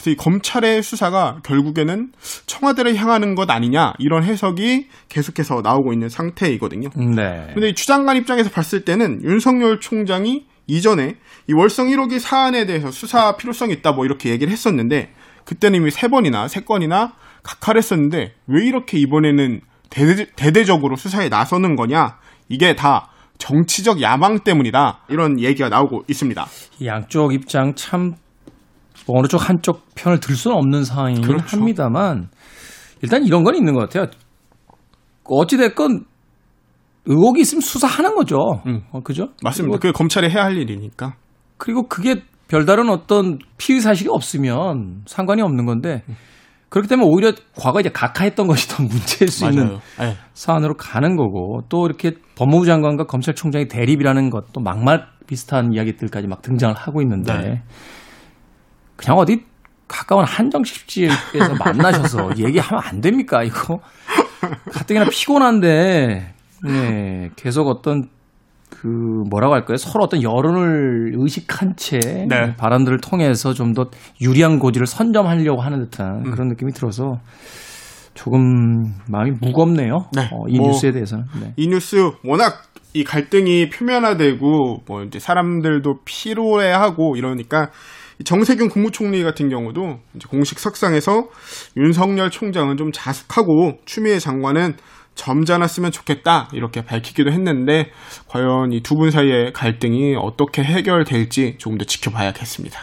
그래서 0.00 0.10
이 0.10 0.16
검찰의 0.16 0.82
수사가 0.82 1.40
결국에는 1.44 2.12
청와대를 2.46 2.96
향하는 2.96 3.34
것 3.34 3.50
아니냐 3.50 3.92
이런 3.98 4.24
해석이 4.24 4.86
계속해서 5.10 5.60
나오고 5.62 5.92
있는 5.92 6.08
상태이거든요. 6.08 6.88
네. 7.14 7.50
근데 7.52 7.68
이 7.68 7.74
추장관 7.74 8.16
입장에서 8.16 8.48
봤을 8.48 8.86
때는 8.86 9.22
윤석열 9.22 9.78
총장이 9.78 10.46
이전에 10.66 11.16
이 11.48 11.52
월성 11.52 11.88
1호기 11.88 12.18
사안에 12.18 12.64
대해서 12.64 12.90
수사 12.90 13.36
필요성이 13.36 13.74
있다 13.74 13.92
뭐 13.92 14.06
이렇게 14.06 14.30
얘기를 14.30 14.50
했었는데 14.50 15.12
그때는 15.44 15.80
이미 15.80 15.90
세 15.90 16.08
번이나 16.08 16.48
세 16.48 16.60
건이나 16.60 17.12
각하했었는데 17.42 18.34
왜 18.46 18.64
이렇게 18.64 18.98
이번에는 18.98 19.60
대대, 19.90 20.64
적으로 20.64 20.96
수사에 20.96 21.28
나서는 21.28 21.76
거냐 21.76 22.18
이게 22.48 22.74
다 22.74 23.10
정치적 23.36 24.00
야망 24.00 24.44
때문이다 24.44 25.04
이런 25.10 25.40
얘기가 25.40 25.68
나오고 25.68 26.04
있습니다. 26.08 26.46
양쪽 26.84 27.34
입장 27.34 27.74
참 27.74 28.14
어느 29.14 29.26
쪽 29.26 29.48
한쪽 29.48 29.86
편을 29.94 30.20
들 30.20 30.34
수는 30.34 30.56
없는 30.56 30.84
상황이긴 30.84 31.24
그렇죠. 31.24 31.56
합니다만 31.56 32.28
일단 33.02 33.24
이런 33.24 33.44
건 33.44 33.54
있는 33.54 33.74
것 33.74 33.80
같아요. 33.80 34.06
어찌됐건 35.24 36.04
의혹이 37.06 37.40
있으면 37.40 37.60
수사하는 37.60 38.14
거죠. 38.14 38.36
음. 38.66 38.82
어, 38.92 39.00
그죠? 39.00 39.28
맞습니다. 39.42 39.78
그게 39.78 39.92
검찰이 39.92 40.28
해야 40.30 40.44
할 40.44 40.56
일이니까. 40.56 41.14
그리고 41.56 41.88
그게 41.88 42.22
별다른 42.48 42.90
어떤 42.90 43.38
피의 43.58 43.80
사실이 43.80 44.10
없으면 44.10 45.02
상관이 45.06 45.40
없는 45.40 45.66
건데 45.66 46.02
그렇기 46.68 46.88
때문에 46.88 47.08
오히려 47.08 47.32
과거 47.56 47.80
이제 47.80 47.90
각하했던 47.90 48.46
것이 48.46 48.68
더 48.68 48.82
문제일 48.82 49.30
수 49.30 49.44
있는 49.44 49.78
네. 49.98 50.16
사안으로 50.34 50.74
가는 50.74 51.16
거고 51.16 51.62
또 51.68 51.86
이렇게 51.86 52.14
법무부 52.36 52.66
장관과 52.66 53.04
검찰총장이 53.04 53.68
대립이라는 53.68 54.30
것도 54.30 54.60
막말 54.60 55.06
비슷한 55.26 55.72
이야기들까지 55.72 56.26
막 56.26 56.42
등장을 56.42 56.74
하고 56.74 57.02
있는데 57.02 57.38
네. 57.38 57.62
그냥 59.00 59.18
어디 59.18 59.44
가까운 59.88 60.24
한정식집에서 60.24 61.54
만나셔서 61.58 62.30
얘기하면 62.38 62.82
안 62.84 63.00
됩니까 63.00 63.42
이거 63.42 63.80
가뜩이나 64.72 65.06
피곤한데 65.10 66.34
네, 66.64 67.30
계속 67.36 67.66
어떤 67.68 68.08
그 68.68 68.86
뭐라고 69.30 69.54
할까요 69.54 69.76
서로 69.78 70.04
어떤 70.04 70.22
여론을 70.22 71.12
의식한 71.16 71.74
채 71.76 71.98
네. 72.28 72.54
발언들을 72.56 72.98
통해서 73.00 73.52
좀 73.52 73.72
더 73.74 73.86
유리한 74.20 74.58
고지를 74.58 74.86
선점하려고 74.86 75.60
하는 75.60 75.80
듯한 75.88 76.26
음. 76.26 76.30
그런 76.30 76.48
느낌이 76.48 76.72
들어서 76.72 77.18
조금 78.14 78.94
마음이 79.08 79.32
무겁네요. 79.40 80.08
네. 80.14 80.22
어, 80.32 80.44
이 80.48 80.58
뭐 80.58 80.68
뉴스에 80.68 80.92
대해서는. 80.92 81.24
네. 81.40 81.52
이 81.56 81.68
뉴스 81.68 81.96
워낙 82.24 82.62
이 82.92 83.04
갈등이 83.04 83.70
표면화되고 83.70 84.82
뭐 84.86 85.02
이제 85.04 85.18
사람들도 85.18 86.00
피로해하고 86.04 87.16
이러니까 87.16 87.68
이 87.68 87.70
정세균 88.24 88.68
국무총리 88.68 89.22
같은 89.22 89.48
경우도 89.48 90.00
공식 90.28 90.58
석상에서 90.58 91.28
윤석열 91.76 92.30
총장은 92.30 92.76
좀 92.76 92.90
자숙하고 92.92 93.78
추미애 93.84 94.18
장관은 94.18 94.76
점잖았으면 95.14 95.90
좋겠다 95.90 96.48
이렇게 96.52 96.82
밝히기도 96.84 97.30
했는데 97.30 97.90
과연 98.28 98.72
이 98.72 98.80
두 98.82 98.94
분 98.96 99.10
사이의 99.10 99.52
갈등이 99.52 100.16
어떻게 100.16 100.62
해결될지 100.62 101.56
조금 101.58 101.78
더 101.78 101.84
지켜봐야겠습니다. 101.84 102.80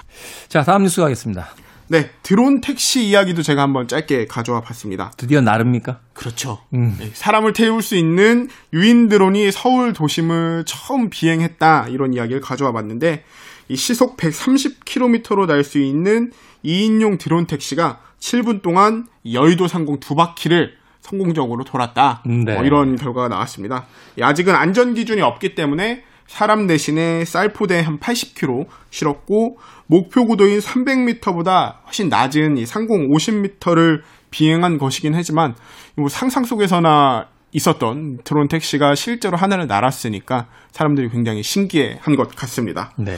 자 0.47 0.61
다음 0.63 0.83
뉴스 0.83 1.01
가겠습니다. 1.01 1.47
네, 1.89 2.09
드론 2.21 2.59
택시 2.59 3.05
이야기도 3.05 3.41
제가 3.41 3.61
한번 3.61 3.87
짧게 3.87 4.25
가져와 4.25 4.59
봤습니다. 4.59 5.11
드디어 5.15 5.39
나릅니까? 5.39 5.99
그렇죠. 6.13 6.59
음. 6.73 6.97
네, 6.99 7.09
사람을 7.13 7.53
태울 7.53 7.81
수 7.81 7.95
있는 7.95 8.49
유인 8.73 9.07
드론이 9.07 9.51
서울 9.53 9.93
도심을 9.93 10.65
처음 10.67 11.09
비행했다 11.09 11.87
이런 11.89 12.13
이야기를 12.13 12.41
가져와 12.41 12.73
봤는데 12.73 13.13
이 13.13 13.56
시속 13.75 14.17
130km로 14.17 15.45
날 15.45 15.63
수 15.63 15.79
있는 15.79 16.31
2인용 16.63 17.19
드론 17.19 17.45
택시가 17.47 17.99
7분 18.19 18.61
동안 18.61 19.07
여의도 19.31 19.67
상공 19.67 19.99
두 19.99 20.15
바퀴를 20.15 20.73
성공적으로 21.01 21.63
돌았다. 21.63 22.23
네. 22.25 22.57
어, 22.57 22.63
이런 22.63 22.95
결과가 22.95 23.27
나왔습니다. 23.29 23.85
예, 24.17 24.23
아직은 24.23 24.53
안전 24.55 24.93
기준이 24.93 25.21
없기 25.21 25.55
때문에 25.55 26.03
사람 26.27 26.67
대신에 26.67 27.23
쌀포대 27.23 27.79
한 27.79 27.99
80km 27.99 28.65
실었고 28.89 29.59
목표 29.85 30.25
구도인 30.25 30.59
300m보다 30.59 31.75
훨씬 31.85 32.09
낮은 32.09 32.57
이 32.57 32.65
상공 32.65 33.07
50m를 33.09 34.01
비행한 34.31 34.77
것이긴 34.77 35.13
하지만 35.15 35.55
뭐 35.95 36.09
상상 36.09 36.43
속에서나 36.43 37.27
있었던 37.53 38.19
드론 38.25 38.49
택시가 38.49 38.95
실제로 38.95 39.37
하늘을 39.37 39.67
날았으니까 39.67 40.47
사람들이 40.71 41.09
굉장히 41.09 41.41
신기해한 41.43 42.17
것 42.17 42.35
같습니다. 42.35 42.91
네. 42.97 43.17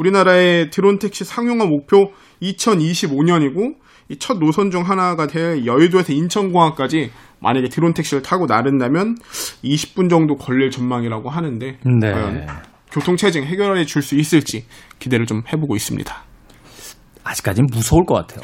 우리나라의 0.00 0.70
드론 0.70 0.98
택시 0.98 1.24
상용화 1.24 1.66
목표 1.66 2.12
2025년이고 2.42 3.74
이첫 4.08 4.38
노선 4.38 4.70
중 4.70 4.82
하나가 4.82 5.26
될 5.26 5.66
여의도에서 5.66 6.12
인천공항까지 6.12 7.10
만약에 7.38 7.68
드론 7.68 7.92
택시를 7.92 8.22
타고 8.22 8.46
나른다면 8.46 9.16
20분 9.62 10.08
정도 10.08 10.36
걸릴 10.36 10.70
전망이라고 10.70 11.28
하는데 11.28 11.78
네. 12.00 12.12
과연 12.12 12.46
교통 12.90 13.16
체증 13.16 13.44
해결해 13.44 13.84
줄 13.84 14.02
수 14.02 14.16
있을지 14.16 14.64
기대를 14.98 15.26
좀 15.26 15.42
해보고 15.52 15.76
있습니다. 15.76 16.12
아직까지는 17.22 17.68
무서울 17.70 18.06
것 18.06 18.14
같아요. 18.14 18.40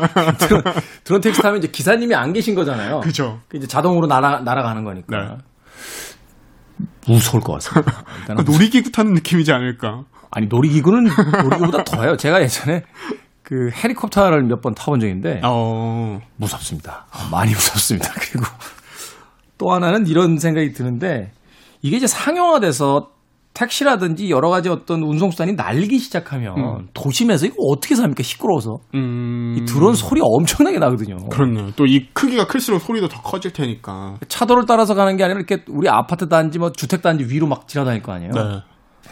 드론, 0.40 0.62
드론 1.04 1.20
택시 1.20 1.42
타면 1.42 1.58
이제 1.58 1.68
기사님이 1.68 2.14
안 2.14 2.32
계신 2.32 2.54
거잖아요. 2.54 3.00
그죠. 3.00 3.40
이제 3.52 3.66
자동으로 3.66 4.06
날아, 4.06 4.40
날아가는 4.40 4.82
거니까. 4.82 5.18
네. 5.18 6.84
무서울 7.06 7.42
것 7.42 7.52
같습니다. 7.52 8.04
놀이기구 8.44 8.90
타는 8.90 9.12
느낌이지 9.12 9.52
않을까. 9.52 10.04
아니 10.34 10.46
놀이기구는 10.48 11.04
놀이기구보다 11.44 11.84
더해요. 11.88 12.16
제가 12.16 12.42
예전에 12.42 12.82
그 13.42 13.70
헬리콥터를 13.72 14.42
몇 14.44 14.60
번 14.62 14.74
타본 14.74 15.00
적인데 15.00 15.40
어, 15.44 16.18
무섭습니다. 16.36 17.06
아, 17.12 17.28
많이 17.30 17.52
무섭습니다. 17.52 18.10
그리고 18.20 18.46
또 19.58 19.72
하나는 19.72 20.06
이런 20.06 20.38
생각이 20.38 20.72
드는데 20.72 21.30
이게 21.82 21.96
이제 21.98 22.06
상용화돼서 22.06 23.10
택시라든지 23.52 24.30
여러 24.30 24.48
가지 24.50 24.68
어떤 24.68 25.02
운송수단이 25.04 25.52
날기 25.52 25.98
시작하면 26.00 26.88
도심에서 26.92 27.46
이거 27.46 27.54
어떻게 27.70 27.94
삽니까? 27.94 28.20
시끄러워서. 28.24 28.78
음, 28.94 29.54
이 29.56 29.64
드론 29.64 29.94
소리 29.94 30.20
엄청나게 30.24 30.78
나거든요. 30.80 31.28
그렇네요. 31.28 31.70
또 31.76 31.84
이 31.86 32.08
크기가 32.12 32.48
클수록 32.48 32.80
소리도 32.80 33.06
더 33.08 33.22
커질 33.22 33.52
테니까. 33.52 34.16
차도를 34.26 34.64
따라서 34.66 34.94
가는 34.96 35.16
게 35.16 35.22
아니라 35.22 35.38
이렇게 35.38 35.62
우리 35.68 35.88
아파트 35.88 36.28
단지 36.28 36.58
뭐 36.58 36.72
주택 36.72 37.00
단지 37.00 37.24
위로 37.32 37.46
막 37.46 37.68
지나다닐 37.68 38.02
거 38.02 38.10
아니에요. 38.12 38.32
네. 38.32 38.62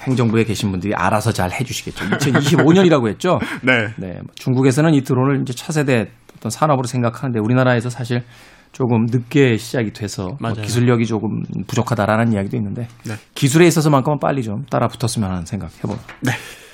행정부에 0.00 0.44
계신 0.44 0.70
분들이 0.70 0.94
알아서 0.94 1.32
잘 1.32 1.52
해주시겠죠. 1.52 2.04
2025년이라고 2.04 3.08
했죠. 3.08 3.38
네. 3.62 3.88
네, 3.96 4.14
뭐 4.14 4.26
중국에서는 4.34 4.94
이 4.94 5.02
드론을 5.02 5.42
이제 5.42 5.52
차세대 5.52 6.08
어떤 6.36 6.50
산업으로 6.50 6.86
생각하는데 6.86 7.38
우리나라에서 7.40 7.90
사실 7.90 8.22
조금 8.72 9.06
늦게 9.08 9.56
시작이 9.58 9.92
돼서 9.92 10.36
뭐. 10.40 10.52
기술력이 10.52 11.06
조금 11.06 11.42
부족하다라는 11.66 12.32
이야기도 12.32 12.56
있는데 12.56 12.88
네. 13.04 13.14
기술에 13.34 13.66
있어서만큼은 13.66 14.18
빨리 14.18 14.42
좀 14.42 14.64
따라 14.70 14.88
붙었으면 14.88 15.30
하는 15.30 15.44
생각 15.44 15.70
해봅니다. 15.78 16.06
네. 16.20 16.32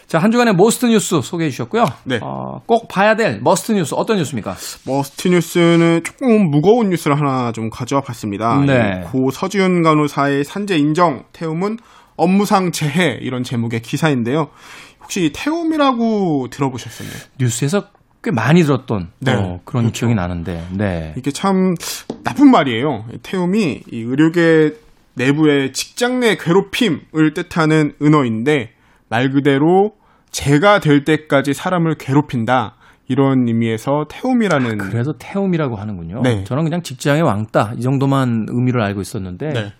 자, 0.08 0.18
한 0.18 0.30
주간의 0.30 0.54
most 0.54 0.87
뉴스 0.87 1.20
소개해 1.20 1.50
주셨고요. 1.50 1.84
네. 2.04 2.18
어, 2.22 2.60
꼭 2.64 2.88
봐야 2.88 3.14
될 3.14 3.40
must 3.42 3.73
뉴스 3.72 3.94
어떤 3.94 4.16
뉴스입니까? 4.16 4.56
must 4.87 5.28
뉴스는 5.28 6.00
조금 6.02 6.50
무거운 6.50 6.88
뉴스를 6.88 7.20
하나 7.20 7.52
좀 7.52 7.68
가져와 7.68 8.00
봤습니다. 8.00 8.58
네. 8.64 9.04
이고 9.04 9.30
서지윤 9.30 9.83
간호사의 9.82 10.44
산재 10.44 10.78
인정, 10.78 11.25
태움은 11.34 11.76
업무상 12.18 12.72
재해 12.72 13.18
이런 13.22 13.42
제목의 13.42 13.80
기사인데요. 13.80 14.48
혹시 15.00 15.32
태움이라고 15.34 16.48
들어보셨었나요? 16.50 17.16
뉴스에서 17.38 17.87
꽤 18.22 18.30
많이 18.30 18.62
들었던 18.64 19.10
네, 19.20 19.32
어, 19.32 19.60
그런 19.64 19.84
그렇죠. 19.84 20.00
기억이 20.00 20.14
나는데, 20.14 20.66
네. 20.72 21.14
이게 21.16 21.30
참 21.30 21.75
나쁜 22.25 22.50
말이에요. 22.50 23.06
태움이 23.22 23.82
이 23.90 24.00
의료계 24.00 24.75
내부의 25.14 25.72
직장 25.72 26.20
내 26.20 26.37
괴롭힘을 26.37 27.35
뜻하는 27.35 27.94
은어인데 28.02 28.70
말 29.09 29.31
그대로 29.31 29.92
죄가 30.31 30.81
될 30.81 31.04
때까지 31.04 31.54
사람을 31.54 31.94
괴롭힌다. 31.96 32.74
이런 33.11 33.48
의미에서 33.48 34.04
태움이라는 34.11 34.76
그래서 34.78 35.14
태움이라고 35.18 35.76
하는군요. 35.76 36.20
네. 36.22 36.44
저는 36.44 36.64
그냥 36.64 36.83
직장의 36.83 37.22
왕따 37.22 37.74
이 37.78 37.81
정도만 37.81 38.46
의미를 38.50 38.83
알고 38.83 39.00
있었는데 39.00 39.48
네. 39.48 39.72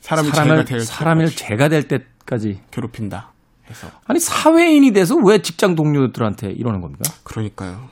사람이 0.00 0.30
사람을 0.30 0.56
죄가 0.56 0.64
될 0.64 0.80
사람을 0.80 1.24
때까지 1.26 1.36
죄가 1.36 1.68
될 1.68 1.88
때까지 1.88 2.60
괴롭힌다. 2.70 3.32
해서 3.68 3.90
아니 4.06 4.20
사회인이 4.20 4.92
돼서 4.92 5.16
왜 5.16 5.42
직장 5.42 5.74
동료들한테 5.74 6.50
이러는 6.50 6.80
겁니까? 6.80 7.04
그러니까요. 7.24 7.88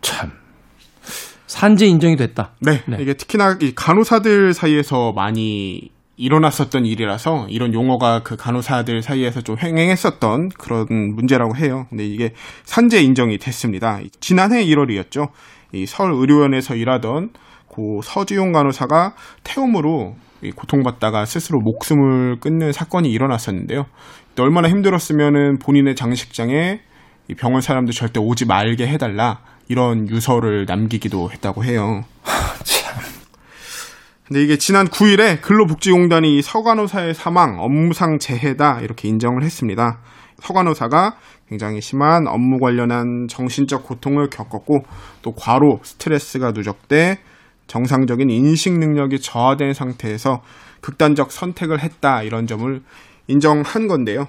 참 0.00 0.32
산재 1.46 1.86
인정이 1.86 2.16
됐다. 2.16 2.52
네, 2.60 2.82
네. 2.86 2.98
이게 3.00 3.14
특히나 3.14 3.58
이 3.60 3.74
간호사들 3.74 4.54
사이에서 4.54 5.12
많이 5.12 5.90
일어났었던 6.16 6.86
일이라서 6.86 7.46
이런 7.50 7.74
용어가 7.74 8.22
그 8.22 8.36
간호사들 8.36 9.02
사이에서 9.02 9.42
좀 9.42 9.56
횡행했었던 9.58 10.50
그런 10.50 10.86
문제라고 11.14 11.56
해요. 11.56 11.86
근데 11.90 12.06
이게 12.06 12.32
산재 12.64 13.02
인정이 13.02 13.38
됐습니다. 13.38 14.00
지난해 14.20 14.64
1월이었죠. 14.64 15.30
이 15.72 15.86
서울 15.86 16.12
의료원에서 16.12 16.74
일하던 16.74 17.32
고 17.68 18.00
서지용 18.02 18.52
간호사가 18.52 19.14
태움으로 19.44 20.16
이 20.16 20.25
고통받다가 20.54 21.24
스스로 21.24 21.60
목숨을 21.60 22.40
끊는 22.40 22.72
사건이 22.72 23.10
일어났었는데요. 23.10 23.86
또 24.34 24.42
얼마나 24.42 24.68
힘들었으면은 24.68 25.58
본인의 25.58 25.94
장식장에 25.94 26.80
이 27.28 27.34
병원 27.34 27.60
사람들 27.60 27.92
절대 27.92 28.20
오지 28.20 28.46
말게 28.46 28.86
해달라 28.86 29.40
이런 29.68 30.08
유서를 30.08 30.66
남기기도 30.66 31.30
했다고 31.30 31.64
해요. 31.64 32.04
근데 34.26 34.42
이게 34.42 34.56
지난 34.58 34.88
9일에 34.88 35.40
근로복지공단이 35.40 36.36
이 36.36 36.42
서간호사의 36.42 37.14
사망 37.14 37.60
업무상 37.60 38.18
재해다 38.18 38.80
이렇게 38.80 39.08
인정을 39.08 39.44
했습니다. 39.44 40.00
서간호사가 40.40 41.16
굉장히 41.48 41.80
심한 41.80 42.26
업무 42.26 42.58
관련한 42.58 43.26
정신적 43.28 43.84
고통을 43.84 44.28
겪었고 44.28 44.80
또 45.22 45.32
과로 45.32 45.78
스트레스가 45.82 46.50
누적돼 46.50 47.18
정상적인 47.66 48.30
인식 48.30 48.78
능력이 48.78 49.20
저하된 49.20 49.72
상태에서 49.72 50.42
극단적 50.80 51.32
선택을 51.32 51.82
했다 51.82 52.22
이런 52.22 52.46
점을 52.46 52.80
인정한 53.26 53.88
건데요. 53.88 54.28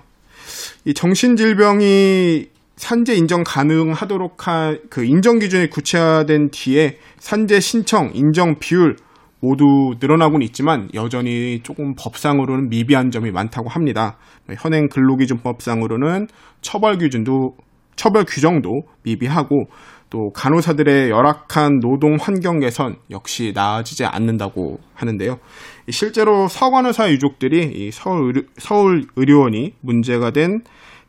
이 0.86 0.94
정신질병이 0.94 2.50
산재 2.78 3.16
인정 3.16 3.44
가능하도록 3.44 4.48
한 4.48 4.80
그 4.90 5.04
인정 5.04 5.40
기준이 5.40 5.70
구체화된 5.70 6.50
뒤에 6.52 6.98
산재 7.18 7.60
신청 7.60 8.12
인정 8.14 8.60
비율 8.60 8.96
모두 9.40 9.66
늘어나고는 10.00 10.46
있지만 10.48 10.90
여전히 10.94 11.60
조금 11.64 11.94
법상으로는 11.96 12.70
미비한 12.70 13.12
점이 13.12 13.32
많다고 13.32 13.70
합니다. 13.70 14.18
현행 14.58 14.88
근로기준법상으로는 14.90 16.28
처벌 16.62 16.98
기준도 16.98 17.56
처벌 17.96 18.26
규정도 18.26 18.70
미비하고 19.04 19.66
또 20.10 20.32
간호사들의 20.32 21.10
열악한 21.10 21.80
노동 21.80 22.18
환경 22.20 22.60
개선 22.60 22.96
역시 23.12 23.52
나아지지 23.54 24.06
않는다고 24.06 24.80
하는데요. 24.94 25.40
이 25.88 25.92
실제로 25.92 26.48
서간호사 26.48 27.12
유족들이 27.12 27.72
이 27.74 27.92
서울, 27.92 28.48
서울 28.58 29.06
의료원이 29.16 29.74
문제가 29.82 30.32
된 30.32 30.62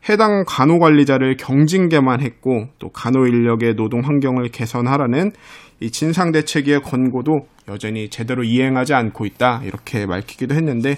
해당 0.07 0.43
간호 0.47 0.79
관리자를 0.79 1.37
경징계만 1.37 2.21
했고 2.21 2.67
또 2.79 2.89
간호 2.89 3.25
인력의 3.27 3.75
노동 3.75 4.01
환경을 4.01 4.49
개선하라는 4.49 5.31
이 5.81 5.91
진상 5.91 6.31
대책위의 6.31 6.81
권고도 6.81 7.47
여전히 7.69 8.09
제대로 8.09 8.43
이행하지 8.43 8.93
않고 8.93 9.25
있다 9.25 9.61
이렇게 9.63 10.05
밝히기도 10.05 10.55
했는데 10.55 10.97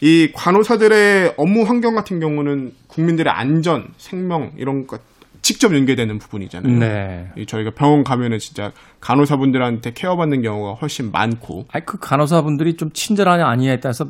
이 0.00 0.30
간호사들의 0.34 1.34
업무 1.36 1.62
환경 1.64 1.94
같은 1.94 2.20
경우는 2.20 2.72
국민들의 2.88 3.32
안전, 3.32 3.88
생명 3.96 4.52
이런 4.56 4.86
것 4.86 5.00
직접 5.44 5.74
연계되는 5.74 6.18
부분이잖아요. 6.18 6.78
네. 6.78 7.30
이 7.36 7.46
저희가 7.46 7.70
병원 7.76 8.02
가면은 8.02 8.38
진짜 8.38 8.72
간호사분들한테 9.00 9.92
케어받는 9.92 10.42
경우가 10.42 10.80
훨씬 10.80 11.12
많고 11.12 11.66
아니 11.70 11.84
그 11.84 11.98
간호사분들이 11.98 12.74
좀 12.76 12.90
친절하냐 12.92 13.46
아니냐에 13.46 13.78
따라서 13.78 14.06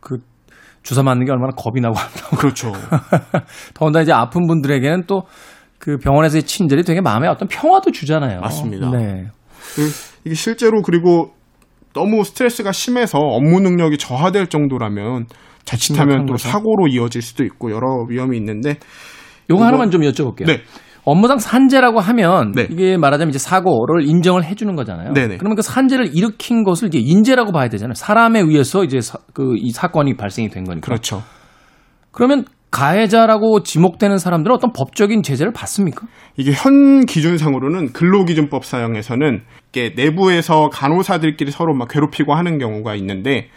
그 0.00 0.18
주사 0.82 1.02
맞는 1.04 1.26
게 1.26 1.30
얼마나 1.30 1.52
겁이 1.54 1.80
나고 1.80 1.96
한다고. 1.96 2.36
그렇죠. 2.36 2.72
더군다나 3.74 4.02
이제 4.02 4.12
아픈 4.12 4.48
분들에게는 4.48 5.04
또 5.06 5.22
그 5.82 5.98
병원에서의 5.98 6.44
친절이 6.44 6.84
되게 6.84 7.00
마음에 7.00 7.26
어떤 7.26 7.48
평화도 7.48 7.90
주잖아요. 7.90 8.40
맞습니다. 8.40 8.88
네. 8.90 9.26
그 9.74 9.90
이게 10.24 10.32
실제로 10.32 10.80
그리고 10.80 11.32
너무 11.92 12.22
스트레스가 12.22 12.70
심해서 12.70 13.18
업무 13.18 13.58
능력이 13.60 13.98
저하될 13.98 14.46
정도라면 14.46 15.26
자칫하면 15.64 16.26
또 16.26 16.34
거죠. 16.34 16.48
사고로 16.48 16.86
이어질 16.86 17.20
수도 17.20 17.42
있고 17.42 17.72
여러 17.72 18.06
위험이 18.08 18.36
있는데 18.36 18.76
요거 19.50 19.64
하나만 19.64 19.90
좀 19.90 20.02
여쭤볼게요. 20.02 20.46
네. 20.46 20.60
업무상 21.04 21.38
산재라고 21.38 21.98
하면 21.98 22.52
네. 22.52 22.68
이게 22.70 22.96
말하자면 22.96 23.30
이제 23.30 23.38
사고를 23.38 24.06
인정을 24.06 24.44
해주는 24.44 24.74
거잖아요. 24.76 25.14
네네. 25.14 25.38
그러면 25.38 25.56
그 25.56 25.62
산재를 25.62 26.14
일으킨 26.14 26.62
것을 26.62 26.88
이제 26.88 26.98
인재라고 26.98 27.50
봐야 27.50 27.68
되잖아요. 27.68 27.94
사람에 27.94 28.40
의해서 28.40 28.84
이제 28.84 29.00
그 29.34 29.54
이 29.56 29.70
사건이 29.70 30.16
발생이 30.16 30.48
된 30.48 30.64
거니까. 30.64 30.84
그렇죠. 30.86 31.22
그러면 32.10 32.44
가해자라고 32.70 33.62
지목되는 33.62 34.16
사람들은 34.18 34.56
어떤 34.56 34.72
법적인 34.72 35.22
제재를 35.22 35.52
받습니까? 35.52 36.06
이게 36.36 36.52
현 36.52 37.04
기준상으로는 37.04 37.92
근로기준법 37.92 38.64
사용에서는 38.64 39.42
이게 39.68 39.92
내부에서 39.94 40.70
간호사들끼리 40.70 41.50
서로 41.50 41.74
막 41.74 41.88
괴롭히고 41.88 42.34
하는 42.34 42.58
경우가 42.58 42.94
있는데 42.94 43.48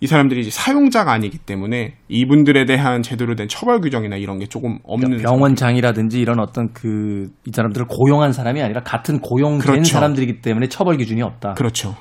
이 0.00 0.06
사람들이 0.06 0.40
이제 0.40 0.50
사용자가 0.50 1.12
아니기 1.12 1.38
때문에 1.38 1.94
이분들에 2.08 2.64
대한 2.66 3.02
제대로 3.02 3.34
된 3.34 3.48
처벌 3.48 3.80
규정이나 3.80 4.16
이런 4.16 4.38
게 4.38 4.46
조금 4.46 4.78
없는 4.84 5.08
그러니까 5.08 5.30
병원장이라든지 5.30 6.20
이런 6.20 6.40
어떤 6.40 6.72
그 6.72 7.28
이 7.46 7.50
사람들을 7.54 7.86
고용한 7.86 8.32
사람이 8.32 8.62
아니라 8.62 8.82
같은 8.82 9.20
고용된 9.20 9.60
그렇죠. 9.60 9.92
사람들이기 9.92 10.40
때문에 10.40 10.68
처벌 10.68 10.96
기준이 10.96 11.22
없다. 11.22 11.54
그렇죠. 11.54 11.96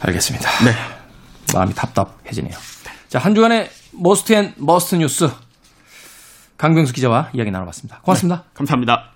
알겠습니다. 0.00 0.48
네. 0.64 0.72
마음이 1.54 1.72
답답해지네요. 1.74 2.52
자, 3.08 3.18
한 3.18 3.34
주간의 3.34 3.68
most 3.92 4.32
and 4.32 4.52
must 4.58 4.96
뉴스 4.96 5.28
강병수 6.58 6.92
기자와 6.94 7.30
이야기 7.34 7.50
나눠봤습니다. 7.50 8.00
고맙습니다. 8.02 8.44
감사합니다. 8.54 9.15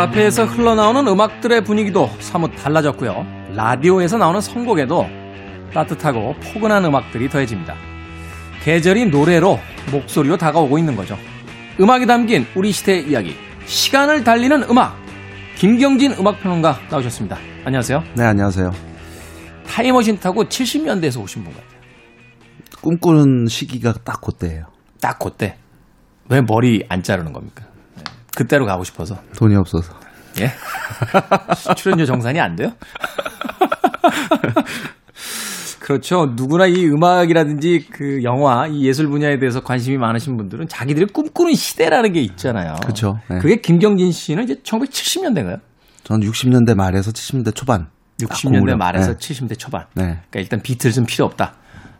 카페에서 0.00 0.46
흘러나오는 0.46 1.06
음악들의 1.06 1.62
분위기도 1.62 2.08
사뭇 2.20 2.50
달라졌고요. 2.56 3.26
라디오에서 3.54 4.16
나오는 4.16 4.40
선곡에도 4.40 5.06
따뜻하고 5.74 6.36
포근한 6.36 6.86
음악들이 6.86 7.28
더해집니다. 7.28 7.74
계절이 8.62 9.10
노래로 9.10 9.60
목소리로 9.92 10.38
다가오고 10.38 10.78
있는 10.78 10.96
거죠. 10.96 11.18
음악이 11.78 12.06
담긴 12.06 12.46
우리 12.54 12.72
시대의 12.72 13.10
이야기. 13.10 13.36
시간을 13.66 14.24
달리는 14.24 14.62
음악. 14.70 14.96
김경진 15.56 16.12
음악평론가 16.12 16.78
나오셨습니다. 16.90 17.36
안녕하세요. 17.66 18.02
네, 18.14 18.24
안녕하세요. 18.24 18.72
타임머신 19.66 20.18
타고 20.18 20.44
70년대에서 20.44 21.22
오신 21.22 21.44
분 21.44 21.52
같아요. 21.52 21.78
꿈꾸는 22.80 23.48
시기가 23.48 23.92
딱 24.02 24.22
그때예요. 24.22 24.64
딱 24.98 25.18
그때. 25.18 25.58
왜 26.30 26.40
머리 26.40 26.86
안 26.88 27.02
자르는 27.02 27.34
겁니까? 27.34 27.69
네. 28.40 28.44
그때로 28.44 28.64
가고 28.64 28.84
싶어서. 28.84 29.16
돈이 29.36 29.54
없어서. 29.56 29.92
예? 30.40 30.50
출연료 31.76 32.06
정산이 32.06 32.40
안 32.40 32.56
돼요? 32.56 32.70
그렇죠. 35.80 36.32
누구나 36.36 36.66
이 36.66 36.86
음악이라든지 36.86 37.88
그 37.90 38.22
영화, 38.22 38.66
이 38.66 38.86
예술 38.86 39.08
분야에 39.08 39.38
대해서 39.38 39.60
관심이 39.60 39.98
많으신 39.98 40.36
분들은 40.36 40.68
자기들이 40.68 41.06
꿈꾸는 41.06 41.54
시대라는 41.54 42.12
게 42.12 42.20
있잖아요. 42.20 42.76
그쵸, 42.86 43.18
네. 43.28 43.38
그게 43.40 43.56
김경진 43.56 44.12
씨는 44.12 44.44
이제 44.44 44.54
1970년대인가요? 44.62 45.58
전 46.04 46.20
60년대 46.20 46.76
말에서 46.76 47.10
70년대 47.10 47.54
초반. 47.54 47.88
딱 48.20 48.28
60년대 48.30 48.52
고무령. 48.54 48.78
말에서 48.78 49.16
네. 49.16 49.18
70년대 49.18 49.58
초반. 49.58 49.86
네. 49.94 50.04
그러니까 50.04 50.40
일단 50.40 50.60
비틀즈는 50.62 51.06
필요 51.06 51.24
없다. 51.26 51.54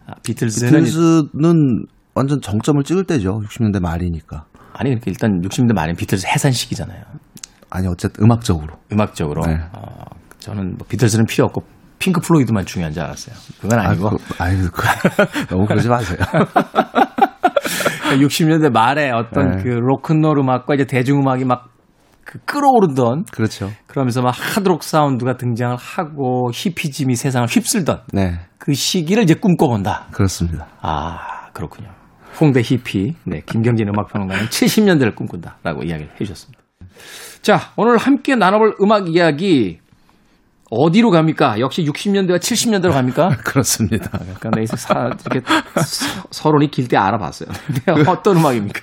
아, 0.07 0.13
비틀즈는 0.23 0.85
비틀즈는 0.85 1.87
완전 2.15 2.41
정점을 2.41 2.83
찍을 2.85 3.05
때죠. 3.05 3.41
60년대 3.45 3.81
말이니까. 3.81 4.45
아니 4.81 4.91
그러니까 4.91 5.05
일단 5.11 5.43
60년대 5.43 5.75
말엔 5.75 5.95
비틀즈 5.97 6.27
해산 6.27 6.53
시기잖아요. 6.53 7.03
아니 7.69 7.87
어쨌든 7.87 8.25
음악적으로. 8.25 8.75
음악적으로. 8.91 9.43
네. 9.47 9.59
어, 9.73 10.05
저는 10.39 10.77
뭐 10.79 10.87
비틀즈는 10.89 11.27
필요 11.27 11.45
없고 11.45 11.63
핑크 11.99 12.21
플로이드만 12.23 12.65
중요한 12.65 12.95
줄 12.95 13.03
알았어요. 13.03 13.37
그건 13.61 13.79
아니고. 13.79 14.09
아이고, 14.09 14.19
아이고 14.39 14.69
그, 14.73 14.87
너무 15.51 15.67
그러지 15.67 15.89
마세요. 15.89 16.19
60년대 18.11 18.73
말에 18.73 19.11
어떤 19.11 19.59
네. 19.59 19.63
그 19.63 19.69
로큰롤 19.69 20.39
음악과 20.39 20.75
이제 20.75 20.87
대중음악이 20.87 21.45
막 21.45 21.71
그 22.31 22.39
끌어오르던 22.45 23.25
그렇죠. 23.33 23.73
그러면서 23.89 24.23
막 24.23 24.31
하드록 24.31 24.85
사운드가 24.85 25.37
등장을 25.37 25.77
하고 25.77 26.51
히피즘이 26.55 27.17
세상을 27.17 27.49
휩쓸던 27.49 28.03
네, 28.13 28.39
그 28.57 28.73
시기를 28.73 29.25
이제 29.25 29.35
꿈꿔본다. 29.35 30.07
그렇습니다. 30.13 30.69
아, 30.81 31.49
그렇군요. 31.53 31.89
홍대 32.39 32.61
히피, 32.63 33.15
네, 33.25 33.43
김경진 33.47 33.89
음악평론가는 33.89 34.47
70년대를 34.47 35.15
꿈꾼다라고 35.15 35.83
이야기를 35.85 36.11
해주셨습니다. 36.15 36.61
자, 37.43 37.73
오늘 37.77 37.97
함께 37.97 38.35
나눠볼 38.37 38.77
음악 38.83 39.09
이야기 39.09 39.79
어디로 40.71 41.11
갑니까? 41.11 41.59
역시 41.59 41.83
60년대와 41.85 42.39
70년대로 42.39 42.93
갑니까? 42.93 43.31
그렇습니다. 43.45 44.11
약간 44.31 44.53
내에서 44.55 44.77
사, 44.77 45.11
이렇게 45.31 45.41
서- 45.83 46.23
서론이 46.31 46.71
길 46.71 46.87
때 46.89 46.97
알아봤어요. 46.97 47.49
근데 47.67 47.83
어떤 48.11 48.37
음악입니까? 48.37 48.81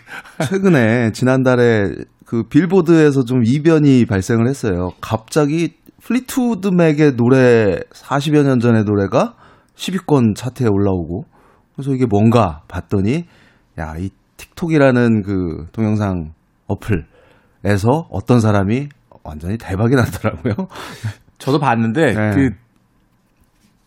최근에 0.50 1.12
지난달에 1.14 1.92
그 2.26 2.44
빌보드에서 2.44 3.24
좀 3.24 3.42
이변이 3.46 4.06
발생을 4.06 4.50
했어요. 4.50 4.90
갑자기 5.00 5.76
플리트우드 6.04 6.68
맥의 6.70 7.16
노래 7.16 7.78
40여 7.94 8.44
년 8.44 8.60
전의 8.60 8.84
노래가 8.84 9.36
10위권 9.76 10.36
차트에 10.36 10.68
올라오고 10.68 11.24
그래서 11.76 11.92
이게 11.94 12.06
뭔가 12.06 12.62
봤더니 12.68 13.26
야, 13.80 13.96
이 13.98 14.10
틱톡이라는 14.38 15.24
그 15.24 15.68
동영상 15.72 16.34
어플에서 16.68 18.08
어떤 18.10 18.40
사람이 18.40 18.90
완전히 19.24 19.58
대박이 19.58 19.96
났더라고요. 19.96 20.54
저도 21.38 21.60
봤는데 21.60 22.14
네. 22.14 22.32
그 22.34 22.50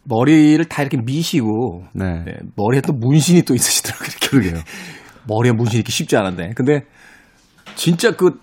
머리를 0.04 0.64
다 0.66 0.82
이렇게 0.82 0.98
미시고 0.98 1.84
네. 1.94 2.24
네, 2.24 2.32
머리에 2.56 2.80
또 2.80 2.92
문신이 2.92 3.42
또 3.42 3.54
있으시더라고요. 3.54 4.08
그러게요. 4.28 4.62
머리에 5.26 5.52
문신이 5.52 5.78
이렇게 5.78 5.92
쉽지 5.92 6.16
않은데. 6.16 6.52
근데 6.54 6.84
진짜 7.74 8.14
그 8.16 8.38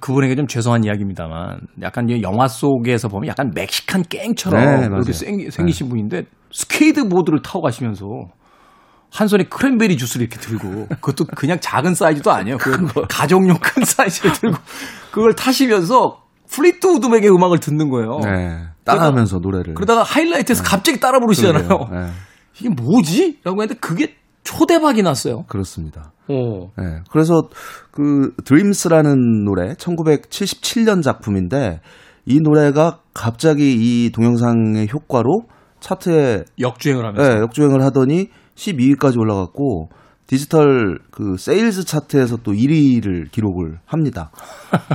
그분에게 0.00 0.34
좀 0.34 0.46
죄송한 0.46 0.84
이야기입니다만 0.84 1.60
약간 1.82 2.08
이 2.08 2.22
영화 2.22 2.48
속에서 2.48 3.08
보면 3.08 3.28
약간 3.28 3.52
멕시칸 3.54 4.02
갱처럼 4.08 4.64
네, 4.64 4.70
이렇게 4.78 4.88
맞아요. 4.88 5.12
생, 5.12 5.50
생기신 5.50 5.88
분인데 5.88 6.24
스케이트보드를 6.52 7.42
타고 7.42 7.60
가시면서 7.60 8.06
한 9.14 9.28
손에 9.28 9.44
크랜베리 9.44 9.96
주스를 9.96 10.26
이렇게 10.26 10.40
들고 10.40 10.88
그것도 10.88 11.26
그냥 11.36 11.58
작은 11.60 11.94
사이즈도 11.94 12.32
아니에요. 12.32 12.58
그 12.58 12.72
가정용 13.08 13.58
큰 13.62 13.84
사이즈를 13.84 14.32
들고 14.32 14.56
그걸 15.12 15.34
타시면서 15.34 16.20
플리트우드 16.50 16.84
맥의 16.88 17.30
음악을 17.30 17.60
듣는 17.60 17.90
거예요. 17.90 18.18
네. 18.24 18.64
따라하면서 18.84 19.38
노래를. 19.38 19.74
그러다가 19.74 20.02
하이라이트에서 20.02 20.64
갑자기 20.64 20.98
따라 20.98 21.20
부르시잖아요. 21.20 21.68
네. 21.92 22.10
이게 22.58 22.68
뭐지? 22.70 23.38
라고 23.44 23.62
했는데 23.62 23.78
그게 23.80 24.16
초대박이 24.42 25.02
났어요. 25.02 25.44
그렇습니다. 25.48 26.12
어. 26.28 26.70
네. 26.76 27.00
그래서 27.08 27.48
그 27.92 28.32
Dreams라는 28.44 29.44
노래 29.44 29.74
1977년 29.74 31.02
작품인데 31.02 31.80
이 32.26 32.40
노래가 32.40 32.98
갑자기 33.14 33.74
이 33.74 34.10
동영상의 34.10 34.88
효과로 34.92 35.44
차트에 35.78 36.44
역주행을 36.58 37.06
하면서. 37.06 37.34
네, 37.34 37.40
역주행을 37.40 37.82
하더니 37.84 38.30
12위까지 38.54 39.18
올라갔고 39.18 39.88
디지털 40.26 40.98
그 41.10 41.36
세일즈 41.36 41.84
차트에서 41.84 42.38
또 42.38 42.52
1위를 42.52 43.30
기록을 43.30 43.78
합니다. 43.84 44.30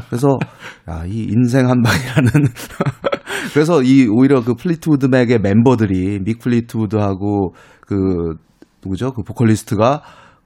그래서 0.10 0.40
야, 0.90 1.04
이 1.06 1.24
인생 1.30 1.70
한 1.70 1.82
방이라는 1.82 2.30
그래서 3.54 3.84
이 3.84 4.08
오히려 4.08 4.44
그 4.44 4.56
플리트우드 4.56 5.06
맥의 5.06 5.40
멤버들이 5.40 6.20
믹 6.24 6.40
플리트우드하고 6.40 7.54
그 7.82 8.36
누구죠? 8.84 9.14
그 9.14 9.24
보컬리스트가 9.24 10.02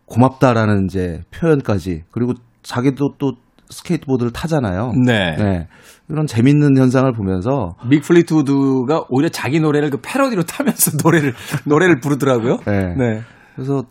고맙다라는 0.06 0.86
이제 0.86 1.22
표현까지 1.32 2.04
그리고 2.12 2.34
자기도 2.62 3.16
또 3.18 3.34
스케이트보드를 3.70 4.32
타잖아요. 4.32 4.92
네. 5.06 5.36
네. 5.38 5.68
이런 6.10 6.26
재밌는 6.28 6.78
현상을 6.78 7.12
보면서 7.14 7.76
믹 7.90 8.02
플리트우드가 8.04 9.06
오히려 9.10 9.30
자기 9.30 9.60
노래를 9.60 9.90
그 9.90 9.98
패러디로 10.02 10.44
타면서 10.44 10.98
노래를 11.04 11.34
노래를 11.66 12.00
부르더라고요. 12.02 12.58
네. 12.66 13.22
그래서 13.56 13.84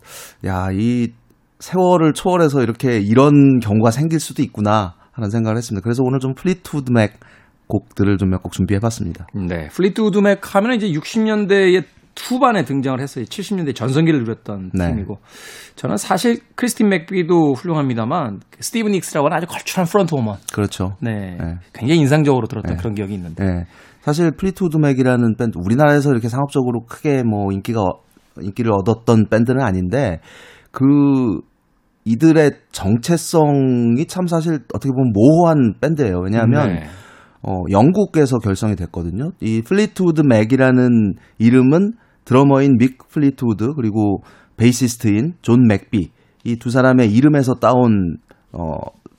야, 0.45 0.69
이 0.71 1.09
세월을 1.59 2.13
초월해서 2.13 2.61
이렇게 2.61 2.99
이런 2.99 3.59
경우가 3.59 3.91
생길 3.91 4.19
수도 4.19 4.41
있구나 4.41 4.95
하는 5.11 5.29
생각을 5.29 5.57
했습니다. 5.57 5.83
그래서 5.83 6.03
오늘 6.03 6.19
좀 6.19 6.33
플리트우드 6.33 6.91
맥 6.91 7.13
곡들을 7.67 8.17
좀 8.17 8.29
몇 8.29 8.41
곡 8.43 8.51
준비해 8.51 8.79
봤습니다. 8.79 9.25
네. 9.33 9.69
플리트우드 9.69 10.19
맥 10.19 10.55
하면 10.55 10.73
이제 10.73 10.87
60년대의 10.89 11.83
후반에 12.19 12.63
등장을 12.63 12.99
했어요. 12.99 13.25
70년대 13.25 13.75
전성기를 13.75 14.19
누렸던 14.19 14.71
네. 14.73 14.89
팀이고. 14.89 15.17
저는 15.75 15.97
사실 15.97 16.39
크리스틴 16.55 16.89
맥비도 16.89 17.53
훌륭합니다만 17.53 18.41
스티비 18.59 18.89
닉스라고 18.89 19.27
하는 19.27 19.37
아주 19.37 19.47
걸출한 19.47 19.85
front 19.85 20.13
woman. 20.15 20.37
그렇죠. 20.53 20.95
네. 21.01 21.37
네. 21.39 21.55
굉장히 21.73 22.01
인상적으로 22.01 22.47
들었던 22.47 22.77
그런 22.77 22.93
기억이 22.93 23.13
있는데. 23.13 23.43
네. 23.43 23.65
사실 24.01 24.31
플리트우드 24.31 24.77
맥이라는 24.77 25.35
밴드 25.37 25.57
우리나라에서 25.57 26.11
이렇게 26.11 26.27
상업적으로 26.27 26.83
크게 26.85 27.23
뭐 27.23 27.51
인기가 27.51 27.81
인기를 28.41 28.71
얻었던 28.73 29.27
밴드는 29.29 29.61
아닌데 29.61 30.19
그 30.71 31.39
이들의 32.03 32.51
정체성이 32.73 34.05
참 34.07 34.27
사실 34.27 34.59
어떻게 34.73 34.91
보면 34.91 35.13
모호한 35.13 35.75
밴드예요. 35.79 36.19
왜냐하면 36.21 36.73
네. 36.73 36.83
어, 37.43 37.63
영국에서 37.71 38.39
결성이 38.39 38.75
됐거든요. 38.75 39.31
이 39.39 39.61
플리트우드 39.61 40.21
맥이라는 40.21 41.15
이름은 41.37 41.93
드러머인 42.25 42.77
믹 42.77 42.97
플리트우드 43.09 43.73
그리고 43.75 44.21
베이시스트인 44.57 45.33
존 45.41 45.67
맥비 45.67 46.11
이 46.45 46.55
두 46.57 46.69
사람의 46.69 47.11
이름에서 47.11 47.55
따온 47.55 48.17
어, 48.51 48.77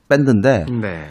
밴드인데 0.08 0.66
네. 0.80 1.06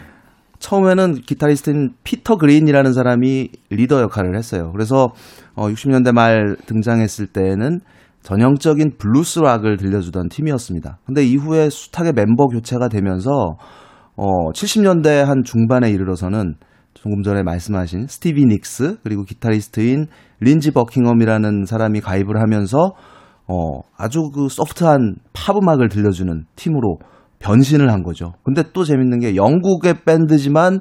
처음에는 0.58 1.16
기타리스트인 1.22 1.90
피터 2.04 2.36
그린이라는 2.36 2.92
사람이 2.92 3.50
리더 3.70 4.00
역할을 4.00 4.36
했어요. 4.36 4.70
그래서 4.72 5.10
어 5.54 5.68
60년대 5.68 6.12
말 6.12 6.56
등장했을 6.64 7.26
때는 7.26 7.80
전형적인 8.22 8.92
블루스 8.96 9.40
락을 9.40 9.76
들려주던 9.76 10.28
팀이었습니다. 10.30 10.98
근데 11.04 11.22
이후에 11.22 11.68
숱하게 11.68 12.12
멤버 12.12 12.46
교체가 12.46 12.88
되면서 12.88 13.58
어 14.16 14.52
70년대 14.52 15.24
한 15.24 15.42
중반에 15.44 15.90
이르러서는 15.90 16.54
조금 16.94 17.22
전에 17.22 17.42
말씀하신 17.42 18.06
스티비 18.06 18.46
닉스 18.46 18.98
그리고 19.02 19.24
기타리스트인 19.24 20.06
린지 20.40 20.70
버킹엄이라는 20.70 21.64
사람이 21.66 22.00
가입을 22.00 22.40
하면서 22.40 22.92
어 23.46 23.80
아주 23.96 24.30
그 24.34 24.48
소프트한 24.48 25.16
팝 25.32 25.56
음악을 25.56 25.88
들려주는 25.88 26.44
팀으로 26.56 26.98
변신을 27.40 27.92
한 27.92 28.02
거죠. 28.02 28.32
근데 28.42 28.62
또 28.72 28.84
재밌는 28.84 29.18
게 29.20 29.36
영국의 29.36 29.96
밴드지만 30.06 30.80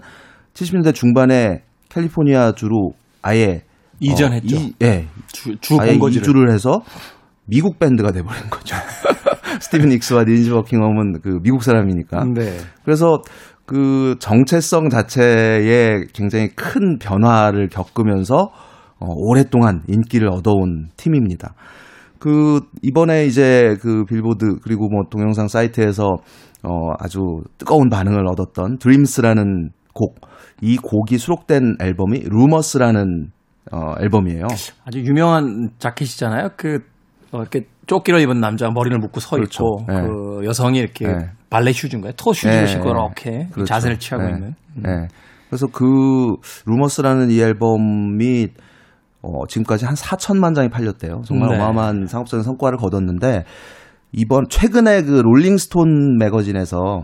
70년대 0.53 0.93
중반에 0.93 1.63
캘리포니아 1.89 2.53
주로 2.53 2.93
아예 3.21 3.63
이전했죠. 3.99 4.55
어, 4.55 4.59
이, 4.59 4.73
예, 4.81 5.07
주, 5.31 5.57
주 5.59 5.77
아예. 5.79 5.95
이주를 5.95 6.51
해서 6.51 6.81
미국 7.45 7.79
밴드가 7.79 8.11
돼버린 8.11 8.49
거죠. 8.49 8.75
스티븐 9.59 9.89
닉스와 9.89 10.23
린지 10.23 10.49
버킹엄은 10.49 11.21
그 11.21 11.39
미국 11.41 11.63
사람이니까. 11.63 12.25
네. 12.33 12.57
그래서 12.83 13.21
그 13.65 14.15
정체성 14.19 14.89
자체에 14.89 16.05
굉장히 16.13 16.49
큰 16.49 16.97
변화를 16.99 17.69
겪으면서 17.69 18.49
어, 18.99 19.07
오랫동안 19.07 19.81
인기를 19.87 20.29
얻어온 20.29 20.89
팀입니다. 20.97 21.53
그 22.19 22.61
이번에 22.81 23.25
이제 23.25 23.75
그 23.81 24.05
빌보드 24.05 24.59
그리고 24.63 24.87
뭐 24.89 25.03
동영상 25.09 25.47
사이트에서 25.47 26.09
어 26.63 26.91
아주 26.97 27.19
뜨거운 27.57 27.89
반응을 27.89 28.25
얻었던 28.27 28.77
Dreams라는 28.79 29.71
곡 29.93 30.33
이 30.63 30.77
곡이 30.77 31.17
수록된 31.17 31.75
앨범이 31.81 32.23
Rumours라는 32.29 33.31
어 33.73 33.95
앨범이에요. 33.99 34.45
아주 34.85 34.99
유명한 34.99 35.71
자켓이잖아요. 35.77 36.51
그 36.55 36.79
어, 37.33 37.41
이렇게 37.41 37.65
조끼를 37.85 38.21
입은 38.21 38.39
남자가 38.39 38.71
머리를 38.71 38.97
묶고 38.97 39.19
서 39.19 39.35
그렇죠. 39.35 39.63
있고 39.81 39.91
네. 39.91 40.01
그 40.01 40.32
여성이 40.43 40.79
이렇게 40.79 41.07
네. 41.07 41.29
발레 41.49 41.71
슈즈인가요? 41.71 42.13
토 42.17 42.33
슈즈를 42.33 42.61
네. 42.61 42.67
신고 42.67 42.89
이렇게 42.89 43.47
그렇죠. 43.51 43.65
자세를 43.65 43.99
취하고 43.99 44.25
네. 44.25 44.33
있는. 44.33 44.55
음. 44.77 44.81
네. 44.83 45.07
그래서 45.49 45.67
그 45.67 46.35
Rumours라는 46.65 47.29
이 47.29 47.39
앨범이 47.39 48.47
어, 49.21 49.47
지금까지 49.47 49.85
한 49.85 49.95
4천만 49.95 50.55
장이 50.55 50.69
팔렸대요. 50.69 51.21
정말 51.25 51.49
네. 51.49 51.55
어마어마한 51.55 52.07
상업적인 52.07 52.43
성과를 52.43 52.77
거뒀는데 52.77 53.43
이번 54.11 54.45
최근에 54.49 55.03
그 55.03 55.21
롤링스톤 55.21 56.17
매거진에서 56.17 57.03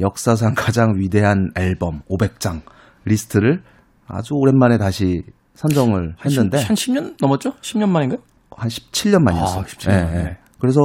역사상 0.00 0.54
가장 0.56 0.94
위대한 0.96 1.50
앨범 1.56 2.00
500장 2.10 2.62
리스트를 3.04 3.62
아주 4.06 4.34
오랜만에 4.34 4.78
다시 4.78 5.22
선정을 5.54 6.14
했는데 6.24 6.58
한 6.58 6.74
10년 6.74 7.16
넘었죠? 7.20 7.52
10년 7.60 7.88
만인가요? 7.88 8.18
한 8.50 8.68
17년 8.68 9.22
만이었어요. 9.22 9.60
아, 9.60 9.64
17년 9.64 10.04
만에. 10.04 10.16
예. 10.16 10.36
그래서 10.58 10.80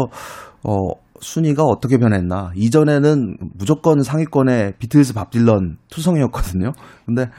어 0.63 0.73
순위가 1.25 1.63
어떻게 1.63 1.97
변했나? 1.97 2.51
이전에는 2.55 3.37
무조건 3.57 4.03
상위권에 4.03 4.73
비틀즈, 4.77 5.13
밥 5.13 5.31
딜런 5.31 5.77
투성이었거든요. 5.89 6.71
근데 7.05 7.29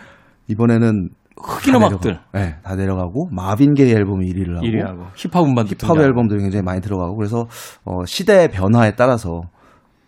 이번에는 0.48 1.10
흑인 1.40 1.72
다 1.72 1.78
음악들. 1.78 2.18
네, 2.34 2.56
다 2.64 2.74
내려가고 2.74 3.28
마빈 3.30 3.74
게이 3.74 3.92
앨범이 3.92 4.26
1위를 4.26 4.54
하고 4.56 4.66
1위 4.66 4.84
하고 4.84 5.04
힙합 5.14 5.44
음반도 5.44 5.74
힙합. 5.78 5.98
앨범도 5.98 6.36
굉장히 6.36 6.62
많이 6.64 6.80
들어가고 6.80 7.16
그래서 7.16 7.46
어 7.84 8.04
시대의 8.04 8.48
변화에 8.50 8.96
따라서 8.96 9.42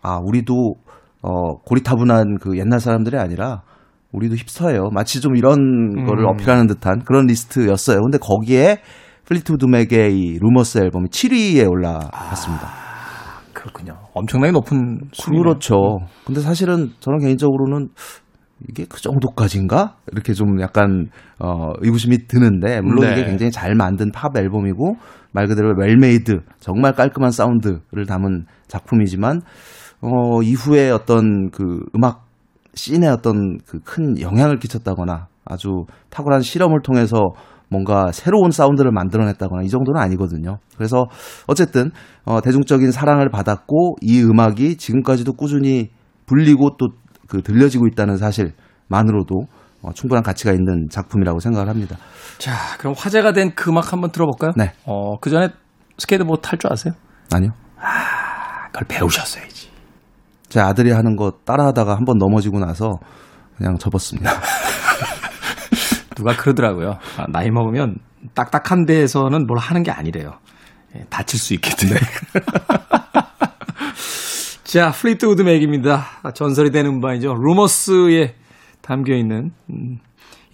아 0.02 0.18
우리도 0.22 0.74
어 1.22 1.58
고리타분한 1.64 2.38
그 2.40 2.58
옛날 2.58 2.80
사람들이 2.80 3.16
아니라 3.16 3.62
우리도 4.12 4.34
hipster예요. 4.36 4.90
마치 4.90 5.20
좀 5.20 5.36
이런 5.36 5.58
음. 5.98 6.06
거를 6.06 6.26
어필하는 6.26 6.66
듯한 6.66 7.04
그런 7.04 7.26
리스트였어요. 7.26 8.00
근데 8.00 8.18
거기에 8.18 8.78
플리트우드 9.26 9.66
맥의 9.66 10.18
이 10.18 10.38
Rumours 10.40 10.78
앨범이 10.78 11.08
7위에 11.10 11.70
올라갔습니다. 11.70 12.77
그렇군요. 13.58 13.98
엄청나게 14.14 14.52
높은 14.52 15.00
순위. 15.12 15.38
그렇죠. 15.38 15.98
근데 16.24 16.40
사실은 16.40 16.90
저는 17.00 17.18
개인적으로는 17.18 17.88
이게 18.68 18.84
그 18.88 19.00
정도까지인가? 19.00 19.96
이렇게 20.12 20.32
좀 20.32 20.60
약간 20.60 21.08
어 21.38 21.72
의구심이 21.80 22.26
드는데 22.28 22.80
물론 22.80 23.06
네. 23.06 23.12
이게 23.12 23.24
굉장히 23.24 23.50
잘 23.50 23.74
만든 23.74 24.10
팝 24.12 24.36
앨범이고 24.36 24.96
말 25.32 25.46
그대로 25.46 25.74
well-made 25.76 26.40
정말 26.60 26.92
깔끔한 26.94 27.30
사운드를 27.30 28.06
담은 28.06 28.46
작품이지만 28.68 29.42
어 30.00 30.42
이후에 30.42 30.90
어떤 30.90 31.50
그 31.50 31.80
음악 31.94 32.26
scene에 32.74 33.08
어떤 33.08 33.58
그 33.58 33.80
큰 33.84 34.20
영향을 34.20 34.58
끼쳤다거나 34.58 35.26
아주 35.44 35.84
탁월한 36.10 36.42
실험을 36.42 36.80
통해서 36.82 37.16
뭔가 37.70 38.10
새로운 38.12 38.50
사운드를 38.50 38.90
만들어냈다거나 38.92 39.62
이 39.62 39.68
정도는 39.68 40.00
아니거든요. 40.00 40.58
그래서 40.76 41.06
어쨌든 41.46 41.90
어, 42.24 42.40
대중적인 42.40 42.90
사랑을 42.92 43.28
받았고 43.30 43.96
이 44.02 44.22
음악이 44.22 44.76
지금까지도 44.76 45.32
꾸준히 45.34 45.90
불리고 46.26 46.76
또 46.78 46.88
그 47.28 47.42
들려지고 47.42 47.86
있다는 47.88 48.16
사실만으로도 48.16 49.46
어, 49.82 49.92
충분한 49.92 50.24
가치가 50.24 50.50
있는 50.52 50.88
작품이라고 50.90 51.38
생각을 51.38 51.68
합니다. 51.68 51.96
자, 52.38 52.52
그럼 52.78 52.94
화제가 52.96 53.32
된 53.32 53.52
그 53.54 53.70
음악 53.70 53.92
한번 53.92 54.10
들어볼까요? 54.10 54.52
네. 54.56 54.72
어, 54.86 55.18
그 55.20 55.30
전에 55.30 55.50
스케이트보드 55.98 56.40
탈 56.40 56.58
줄 56.58 56.72
아세요? 56.72 56.94
아니요. 57.32 57.50
그걸 58.72 58.86
배우셨어야지. 58.88 59.68
제 60.48 60.60
아들이 60.60 60.90
하는 60.90 61.14
거 61.16 61.32
따라하다가 61.44 61.94
한번 61.96 62.16
넘어지고 62.18 62.58
나서 62.58 62.98
그냥 63.56 63.76
접었습니다. 63.76 64.30
누가 66.18 66.36
그러더라고요. 66.36 66.98
아, 67.16 67.26
나이 67.28 67.50
먹으면 67.50 67.96
딱딱한 68.34 68.86
데에서는 68.86 69.46
뭘 69.46 69.58
하는 69.58 69.84
게 69.84 69.92
아니래요. 69.92 70.32
예, 70.96 71.04
다칠 71.08 71.38
수 71.38 71.54
있겠던데. 71.54 71.96
자, 74.64 74.90
플리트우드 74.90 75.42
맥입니다. 75.42 76.04
아, 76.22 76.32
전설이 76.32 76.70
되는 76.70 76.90
음반이죠. 76.94 77.34
Rumours에 77.34 78.34
담겨 78.82 79.14
있는 79.14 79.52
음, 79.70 79.98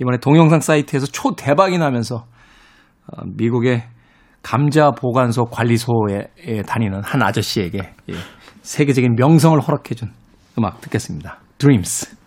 이번에 0.00 0.18
동영상 0.18 0.61
사이트에서 0.61 1.07
초 1.07 1.35
대박이 1.35 1.79
나면서 1.79 2.27
어, 3.07 3.22
미국의 3.24 3.85
감자 4.42 4.90
보관소 4.90 5.46
관리소에 5.46 6.29
에 6.46 6.62
다니는 6.62 7.03
한 7.03 7.22
아저씨에게 7.22 7.79
예, 8.11 8.14
세계적인 8.62 9.14
명성을 9.16 9.59
허락해준 9.59 10.12
음악 10.59 10.83
듣겠습니다. 10.83 11.38
Dreams. 11.57 12.23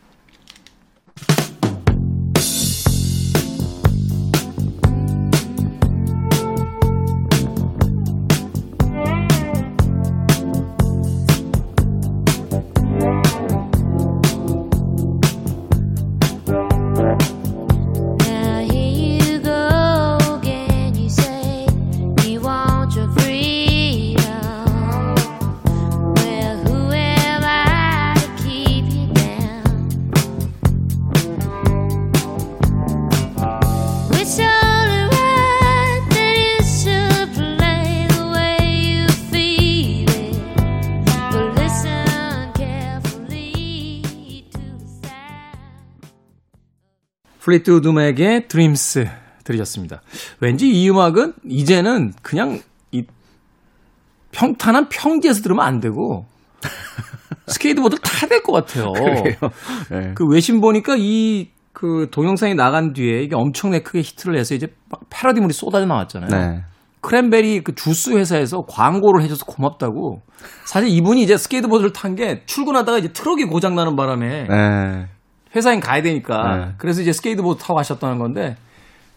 플리트우드 47.52 47.88
맥의 47.88 48.50
Dreams 48.50 49.06
들으셨습니다. 49.46 50.02
왠지 50.42 50.68
이 50.68 50.90
음악은 50.90 51.34
이제는 51.48 52.12
그냥 52.22 52.60
이 52.92 53.04
평탄한 54.32 54.90
평지에서 54.90 55.42
들으면 55.42 55.66
안 55.66 55.80
되고 55.80 56.26
스케이트보드를 57.48 58.02
타야 58.04 58.28
될 58.30 58.44
것 58.44 58.52
같아요. 58.52 58.92
네. 59.90 60.12
그 60.14 60.26
외신 60.30 60.60
보니까 60.60 60.96
이 60.98 61.48
그 61.78 62.08
동영상이 62.10 62.56
나간 62.56 62.92
뒤에 62.94 63.22
이게 63.22 63.36
엄청나게 63.36 63.84
크게 63.84 64.00
히트를 64.00 64.36
해서 64.40 64.56
이제 64.56 64.66
막 64.90 65.00
패러디물이 65.12 65.54
쏟아져 65.54 65.86
나왔잖아요. 65.86 66.30
네. 66.32 66.64
cranberry 67.02 67.64
그 67.64 67.76
주스 67.76 68.10
회사에서 68.18 68.64
광고를 68.68 69.22
해줘서 69.24 69.46
고맙다고. 69.46 70.24
사실 70.66 70.90
이분이 70.90 71.22
이제 71.22 71.38
스케이트보드를 71.38 71.94
탄 71.94 72.16
게 72.16 72.42
출근하다가 72.48 72.98
이제 72.98 73.10
트럭이 73.10 73.44
고장 73.46 73.76
나는 73.76 73.96
바람에 73.96 74.48
네. 74.50 75.06
회사엔 75.56 75.80
가야 75.80 76.02
되니까 76.02 76.56
네. 76.58 76.74
그래서 76.78 77.02
이제 77.02 77.12
스케이트보드 77.14 77.62
타고 77.62 77.76
가셨다는 77.76 78.18
건데 78.20 78.58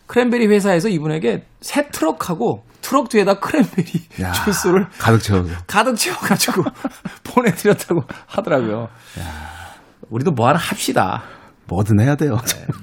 cranberry 0.06 0.46
회사에서 0.46 0.88
이분에게 0.88 1.44
새 1.60 1.88
트럭하고 1.88 2.64
트럭 2.80 3.08
뒤에다 3.08 3.34
cranberry 3.40 3.92
야, 4.22 4.32
주스를 4.44 4.88
가득 4.98 5.20
채워서. 5.20 5.50
가득 5.66 5.96
채워가지고 5.96 6.64
보내드렸다고 7.24 8.02
하더라고요. 8.26 8.88
우리도 10.08 10.32
뭐 10.32 10.48
하나 10.48 10.58
합시다. 10.58 11.22
뭐든 11.68 12.00
해야 12.00 12.16
돼요. 12.16 12.36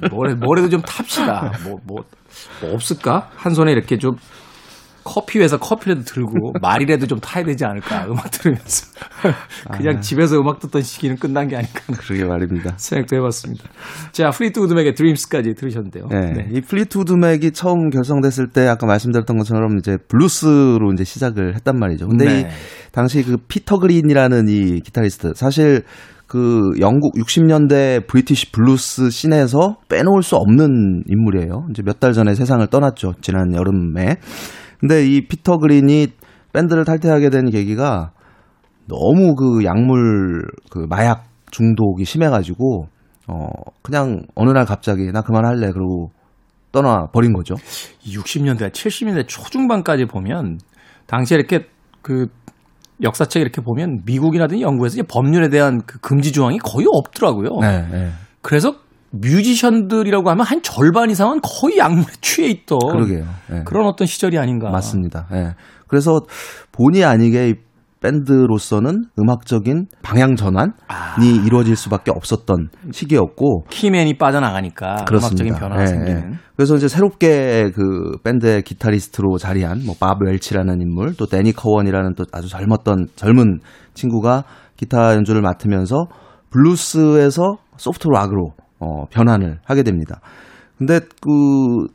뭐래, 0.10 0.34
뭐래도 0.36 0.70
좀 0.70 0.82
탑시다. 0.82 1.52
뭐, 1.66 1.78
뭐, 1.84 2.04
뭐 2.62 2.74
없을까? 2.74 3.30
한 3.36 3.54
손에 3.54 3.74
이렇게 3.74 3.98
좀 3.98 4.16
커피 5.08 5.40
회사 5.40 5.56
커피라도 5.58 6.02
들고 6.04 6.52
말이라도 6.62 7.08
좀 7.08 7.20
타야 7.22 7.46
되지 7.46 7.64
않을까? 7.66 8.06
음악 8.08 8.30
들으면서. 8.30 8.88
그냥 9.72 10.02
집에서 10.02 10.38
음악 10.38 10.60
듣던 10.60 10.82
시기는 10.82 11.16
끝난 11.16 11.48
게 11.48 11.56
아닐까 11.56 11.82
그러게 11.98 12.26
말입니다. 12.26 12.74
생각도 12.78 13.16
해봤습니다. 13.16 13.64
자, 14.12 14.30
플리트우드 14.32 14.74
맥의 14.74 14.94
Dreams까지 14.96 15.54
들으셨는데요. 15.56 16.08
네. 16.12 16.34
네. 16.34 16.48
이 16.52 16.62
플리트우드 16.62 17.14
맥이 17.14 17.52
처음 17.52 17.90
결성됐을 17.90 18.50
때 18.50 18.68
아까 18.68 18.86
말씀드렸던 18.86 19.38
것처럼 19.38 19.78
이제 19.78 19.98
블루스로 20.10 20.92
이제 20.94 21.04
시작을 21.06 21.56
했단 21.56 21.80
말이죠. 21.80 22.08
근데 22.08 22.26
네. 22.26 22.40
이 22.42 22.92
당시 22.92 23.24
그 23.24 23.38
피터 23.48 23.80
그린이라는 23.80 24.48
이 24.50 24.82
기타리스트 24.82 25.34
사실 25.36 25.84
그 26.28 26.72
영국 26.82 27.14
60년대 27.16 28.06
British 28.08 28.52
blues 28.52 29.10
scene에서 29.12 29.78
빼놓을 29.88 30.24
수 30.24 30.36
없는 30.36 31.04
인물이에요. 31.08 31.68
이제 31.72 31.82
몇 31.84 32.00
달 32.02 32.12
전에 32.12 32.36
세상을 32.36 32.68
떠났죠. 32.68 33.14
지난 33.22 33.54
여름에. 33.56 34.18
근데 34.80 35.06
이 35.06 35.28
피터 35.28 35.58
그린이 35.58 36.08
밴드를 36.54 36.86
탈퇴하게 36.86 37.30
된 37.30 37.50
계기가 37.50 38.12
너무 38.88 39.36
그 39.36 39.64
약물 39.66 40.46
그 40.70 40.86
마약 40.90 41.26
중독이 41.52 42.06
심해가지고 42.06 42.88
어 43.28 43.48
그냥 43.82 44.22
어느 44.36 44.52
날 44.52 44.66
갑자기 44.66 45.12
나 45.12 45.22
그만할래 45.22 45.72
그러고 45.72 46.12
떠나 46.72 47.08
버린 47.08 47.34
거죠. 47.34 47.56
60년대, 48.06 48.72
70년대 48.72 49.28
초중반까지 49.28 50.06
보면 50.06 50.60
당시에 51.08 51.38
이렇게 51.38 51.66
그 52.02 52.28
역사책 53.02 53.42
이렇게 53.42 53.62
보면 53.62 54.02
미국이라든지 54.06 54.62
영국에서 54.62 54.96
이제 54.96 55.04
약물에 55.04 55.50
대한 55.50 55.82
그 55.86 56.00
금지 56.00 56.32
조항이 56.32 56.58
거의 56.60 56.88
없더라고요. 56.90 57.60
네, 57.62 57.88
네. 57.92 58.12
그래서 58.42 58.76
뮤지션들이라고 59.22 60.30
하면 60.30 60.46
한 60.46 60.62
절반 60.62 61.10
이상은 61.10 61.40
거의 61.42 61.78
약물에 61.78 62.06
취해 62.22 62.50
있던 62.50 62.80
그러게요. 62.80 63.26
네. 63.50 63.64
그런 63.66 63.88
어떤 63.88 64.08
시절이 64.08 64.38
아닌가. 64.38 64.70
맞습니다. 64.70 65.28
예. 65.34 65.56
그래서 65.88 66.22
본의 66.72 67.06
아니게 67.06 67.50
이 67.50 67.56
밴드로서는 68.00 69.06
음악적인 69.20 69.88
방향 70.04 70.36
전환이 70.36 71.36
이루어질 71.46 71.76
수밖에 71.76 72.12
없었던 72.12 72.70
시기였고 72.92 73.66
키맨이 73.70 74.18
빠져나가니까 74.18 75.06
그렇습니다. 75.06 75.44
음악적인 75.44 75.54
변화가 75.56 75.82
예, 75.82 75.88
생기는. 75.88 76.34
예. 76.34 76.38
그래서 76.56 76.76
이제 76.76 76.88
새롭게 76.88 77.72
그 77.74 78.18
밴드의 78.24 78.62
기타리스트로 78.62 79.38
자리한 79.38 79.82
뭐밥 79.86 80.22
웰치라는 80.22 80.80
인물 80.82 81.16
또 81.16 81.26
데니 81.26 81.54
커원이라는 81.54 82.14
또 82.16 82.26
아주 82.32 82.48
젊었던 82.50 83.08
젊은 83.16 83.60
친구가 83.96 84.44
기타 84.76 85.16
연주를 85.16 85.42
맡으면서 85.42 86.06
블루스에서 86.52 87.58
soft 87.78 88.08
rock으로 88.10 88.54
어, 88.80 89.06
변환을 89.10 89.60
하게 89.66 89.84
됩니다. 89.84 90.20
근데 90.78 91.00
그 91.00 91.30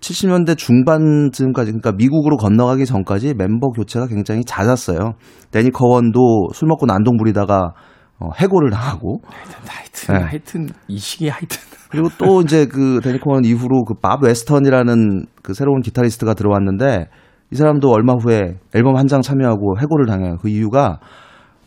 70년대 0.01 0.59
중반쯤까지 0.59 1.71
그러니까 1.71 1.93
미국으로 1.93 2.37
건너가기 2.37 2.85
전까지 2.85 3.35
멤버 3.35 3.69
교체가 3.69 4.09
굉장히 4.09 4.45
잦았어요. 4.45 5.15
데니 5.53 5.71
커원도 5.71 6.49
술 6.53 6.67
먹고 6.69 6.87
난동 6.87 7.17
부리다가 7.17 7.75
어, 8.19 8.31
해고를 8.37 8.71
당하고 8.71 9.21
하여튼, 9.67 10.15
네. 10.15 10.21
하여튼, 10.25 10.69
이 10.89 10.99
시기에 10.99 11.31
하여튼. 11.31 11.59
그리고 11.91 12.09
또 12.19 12.41
이제 12.41 12.67
그 12.67 13.01
데니 13.03 13.19
커원 13.21 13.45
이후로 13.45 13.85
그 13.85 13.95
밥 14.01 14.23
웨스턴이라는 14.25 15.27
그 15.43 15.55
새로운 15.55 15.81
기타리스트가 15.83 16.35
들어왔는데 16.35 17.09
이 17.53 17.55
사람도 17.57 17.91
얼마 17.91 18.15
후에 18.15 18.59
앨범 18.75 18.97
한 18.97 19.07
장 19.07 19.21
참여하고 19.23 19.79
해고를 19.79 20.07
당해요. 20.07 20.37
그 20.41 20.49
이유가 20.49 20.99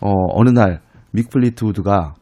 어 0.02 0.12
어느 0.34 0.50
날 0.50 0.82
믹 1.12 1.30
플리트우드가 1.30 2.14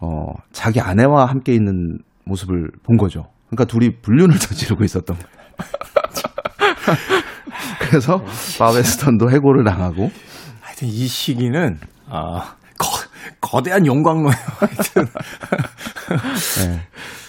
어 0.00 0.26
자기 0.52 0.80
아내와 0.80 1.24
함께 1.26 1.54
있는 1.54 1.98
모습을 2.24 2.70
본 2.82 2.96
거죠. 2.96 3.26
그러니까 3.48 3.64
둘이 3.64 4.00
불륜을 4.00 4.36
저지르고 4.38 4.84
있었던 4.84 5.16
거예요. 5.16 5.28
그래서 7.80 8.22
밥 8.58 8.74
웨스턴도 8.74 9.30
해고를 9.30 9.64
당하고 9.64 10.10
하여튼 10.60 10.88
이 10.88 11.06
시기는, 11.06 11.78
아, 12.08 12.56
거, 12.78 12.88
거대한 13.40 13.86
용광로예요. 13.86 14.34
하여튼. 14.58 15.06
네. 16.58 16.80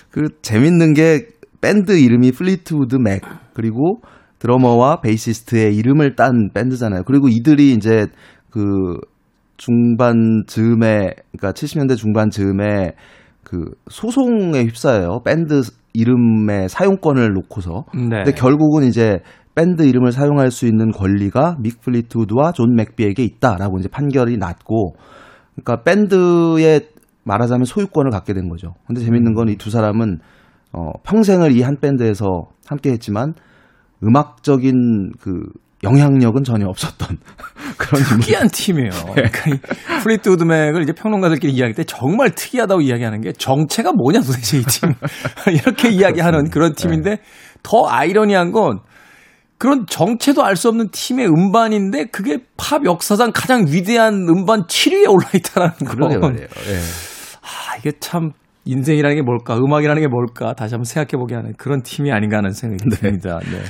그 0.10 0.30
재밌는 0.42 0.94
게 0.94 1.28
밴드 1.62 1.98
이름이 1.98 2.32
플리트우드 2.32 2.96
맥 2.96 3.22
그리고 3.54 4.02
드러머와 4.40 5.02
베이시스트의 5.02 5.76
이름을 5.76 6.16
딴 6.16 6.50
밴드잖아요. 6.54 7.04
그리고 7.06 7.30
이들이 7.30 7.74
이제 7.74 8.08
그 8.50 8.98
중반 9.58 10.44
즈음에 10.48 11.12
그러니까 11.38 11.52
70년대 11.52 11.98
중반 11.98 12.30
즈음에 12.30 12.94
그 13.46 13.72
소송에 13.90 14.64
휩싸여요. 14.66 15.20
밴드 15.24 15.62
이름의 15.94 16.68
사용권을 16.68 17.32
놓고서. 17.34 17.86
네. 17.94 18.10
근데 18.24 18.32
결국은 18.34 18.84
이제 18.84 19.20
밴드 19.56 19.84
이름을 19.84 20.12
사용할 20.12 20.52
수 20.52 20.66
있는 20.66 20.92
권리가 20.92 21.56
믹 21.62 21.80
플리트우드와 21.80 22.52
존 22.52 22.76
맥비에게 22.76 23.24
있다라고 23.24 23.78
이제 23.80 23.88
판결이 23.88 24.36
났고 24.38 24.96
그러니까 25.56 25.84
밴드의 25.84 26.90
말하자면 27.24 27.64
소유권을 27.66 28.12
갖게 28.12 28.34
된 28.34 28.50
거죠. 28.50 28.74
근데 28.86 29.00
재밌는 29.02 29.34
건 29.36 29.48
이 29.48 29.56
두 29.58 29.70
사람은 29.70 30.20
어, 30.74 30.92
평생을 31.04 31.56
이 31.56 31.62
한 31.62 31.78
밴드에서 31.80 32.50
함께 32.68 32.92
했지만 32.92 33.34
음악적인 34.04 35.12
그 35.22 35.44
영향력은 35.86 36.44
전혀 36.44 36.66
없었던 36.68 37.18
그런. 37.78 38.04
특이한 38.04 38.50
팀이에요. 38.50 38.90
네. 39.16 39.30
그러니까 39.32 39.50
이 39.52 40.02
플리트우드 40.04 40.44
맥을 40.44 40.82
이제 40.84 40.94
평론가들끼리 40.94 41.54
이야기할 41.54 41.74
때 41.74 41.84
정말 41.84 42.32
특이하다고 42.32 42.82
이야기하는 42.82 43.22
게 43.22 43.32
정체가 43.32 43.92
뭐냐 43.94 44.22
도대체 44.22 44.58
이 44.58 44.64
팀. 44.64 44.94
이렇게 45.54 45.90
이야기하는 45.90 46.50
그런 46.50 46.74
네. 46.74 46.82
팀인데 46.82 47.18
더 47.64 47.86
아이러니한 47.88 48.52
건 48.52 48.80
그런 49.58 49.86
정체도 49.88 50.44
알 50.44 50.56
수 50.58 50.68
없는 50.70 50.90
팀의 50.92 51.28
음반인데 51.28 52.06
그게 52.06 52.40
팝 52.58 52.84
역사상 52.86 53.32
가장 53.34 53.66
위대한 53.68 54.14
음반 54.28 54.64
7위에 54.68 55.10
올라 55.10 55.30
있다라는 55.34 55.76
그러게 55.88 56.18
건. 56.18 56.38
예. 56.40 56.44
아, 57.42 57.78
이게 57.78 57.92
참 58.00 58.32
인생이라는 58.66 59.16
게 59.16 59.22
뭘까, 59.22 59.56
음악이라는 59.58 60.02
게 60.02 60.08
뭘까 60.08 60.54
다시 60.54 60.74
한번 60.74 60.84
생각해 60.86 61.18
보게 61.20 61.36
하는 61.36 61.54
그런 61.58 61.84
팀이 61.84 62.12
아닌가 62.12 62.38
하는 62.38 62.52
생각이 62.52 62.84
듭니다. 62.98 63.40
네. 63.52 63.62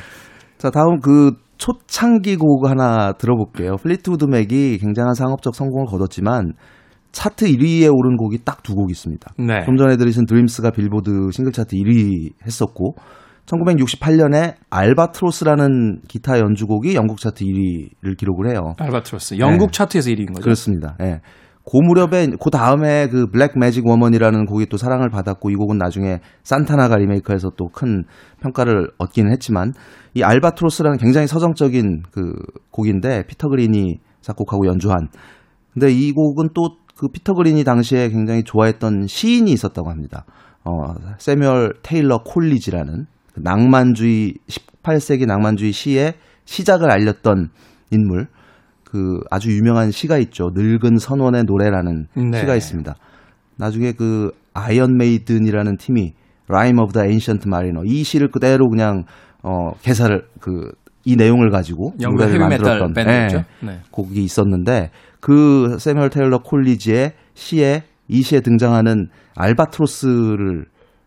자, 0.58 0.70
다음 0.72 1.00
그 1.02 1.34
초창기 1.58 2.36
곡 2.38 2.70
하나 2.70 3.14
들어볼게요. 3.14 3.78
플리트우드 3.82 4.26
맥이 4.26 4.78
굉장한 4.80 5.14
상업적 5.14 5.56
성공을 5.56 5.86
거뒀지만 5.88 6.54
차트 7.12 7.46
1위에 7.46 7.90
오른 7.94 8.18
곡이 8.18 8.40
딱 8.44 8.62
두 8.64 8.76
곡 8.76 8.92
있습니다. 8.92 9.32
네. 9.40 9.64
좀 9.66 9.78
전에 9.78 9.96
들으신 9.96 10.26
Dreams가 10.26 10.72
빌보드 10.72 11.30
싱글 11.32 11.52
차트 11.54 11.76
1위 11.78 12.32
했었고 12.46 12.96
1968년에 13.46 14.56
알바트로스라는 14.70 16.02
기타 16.08 16.40
연주곡이 16.40 16.96
영국 16.96 17.20
차트 17.20 17.44
1위를 17.46 18.18
기록을 18.18 18.50
해요. 18.50 18.74
알바트로스 18.80 19.38
영국 19.40 19.68
네. 19.68 19.78
차트에서 19.78 20.10
1위인 20.10 20.30
거죠. 20.30 20.42
그렇습니다. 20.42 20.98
예. 21.02 21.22
그 21.66 21.78
무렵에 21.78 22.28
그 22.42 22.50
다음에 22.52 23.08
그 23.08 23.28
Black 23.28 23.58
Magic 23.58 23.86
Woman이라는 23.88 24.46
곡이 24.46 24.68
또 24.68 24.78
사랑을 24.78 25.10
받았고 25.10 25.50
이 25.50 25.56
곡은 25.56 25.78
나중에 25.78 26.20
산타나가 26.44 26.98
리메이크해서 26.98 27.52
또 27.58 27.70
큰 27.74 28.04
평가를 28.42 28.92
얻기는 29.00 29.32
했지만 29.32 29.74
이 30.14 30.24
알바트로스라는 30.24 31.00
굉장히 31.00 31.28
서정적인 31.28 32.04
그 32.12 32.34
곡인데 32.72 33.24
피터 33.28 33.50
그린이 33.50 34.00
작곡하고 34.22 34.68
연주한 34.68 35.10
근데 35.74 35.92
이 35.92 36.12
곡은 36.12 36.50
또 36.54 36.86
그 36.98 37.10
피터 37.10 37.34
그린이 37.34 37.64
당시에 37.64 38.10
굉장히 38.10 38.44
좋아했던 38.44 39.08
시인이 39.08 39.52
있었다고 39.52 39.90
합니다. 39.90 40.26
어, 40.64 40.94
세뮤얼 41.20 41.74
테일러 41.84 42.20
콜리지라는 42.24 43.06
그 43.34 43.40
낭만주의 43.42 44.36
18세기 44.48 45.28
낭만주의 45.28 45.74
시의 45.74 46.14
시작을 46.46 46.90
알렸던 46.90 47.50
인물 47.92 48.28
그 48.96 49.20
아주 49.30 49.52
유명한 49.52 49.92
시가 49.92 50.18
있죠. 50.20 50.52
늙은 50.54 50.98
선원의 50.98 51.44
노래라는 51.44 52.08
네. 52.32 52.40
시가 52.40 52.56
있습니다. 52.56 52.96
나중에 53.58 53.92
그 53.92 54.32
아이언 54.54 54.98
메이든이라는 54.98 55.76
팀이 55.78 56.14
Rime 56.48 56.82
of 56.82 56.94
the 56.94 57.06
Ancient 57.10 57.44
Mariner 57.48 57.84
이 57.86 58.04
시를 58.04 58.30
그대로 58.30 58.70
그냥 58.70 59.04
어 59.44 59.72
개사를 59.82 60.24
그 60.40 60.72
이 61.08 61.16
내용을 61.16 61.52
가지고 61.52 61.94
노래를 62.02 62.40
만들었던. 62.40 62.94
예, 63.62 63.66
네. 63.66 63.80
곡이 63.92 64.24
있었는데 64.24 64.90
그 65.20 65.78
세뮤얼 65.78 66.10
테일러 66.10 66.40
콜리지의 66.40 67.14
시에 67.36 67.84
이 68.08 68.24
시에 68.24 68.40
등장하는 68.40 69.10
알바트로스를 69.36 70.66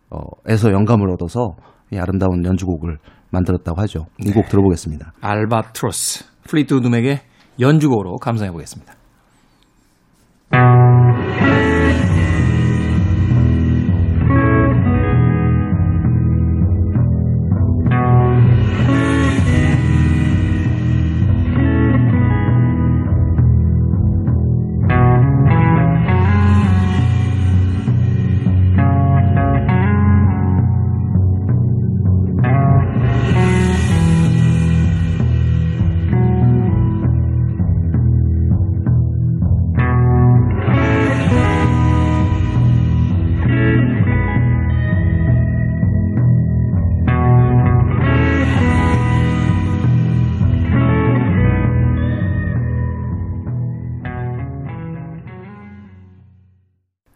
어, 0.09 0.19
에서 0.47 0.71
영감을 0.71 1.09
얻어서 1.11 1.49
이 1.91 1.97
아름다운 1.97 2.45
연주곡을 2.45 2.97
만들었다고 3.31 3.81
하죠. 3.81 4.05
이 4.25 4.31
곡 4.31 4.47
들어보겠습니다. 4.47 5.11
알바트로스 5.19 6.23
플리트우드 6.47 6.87
맥의 6.87 7.19
연주곡으로 7.59 8.17
감상해 8.17 8.51
보겠습니다. 8.51 8.98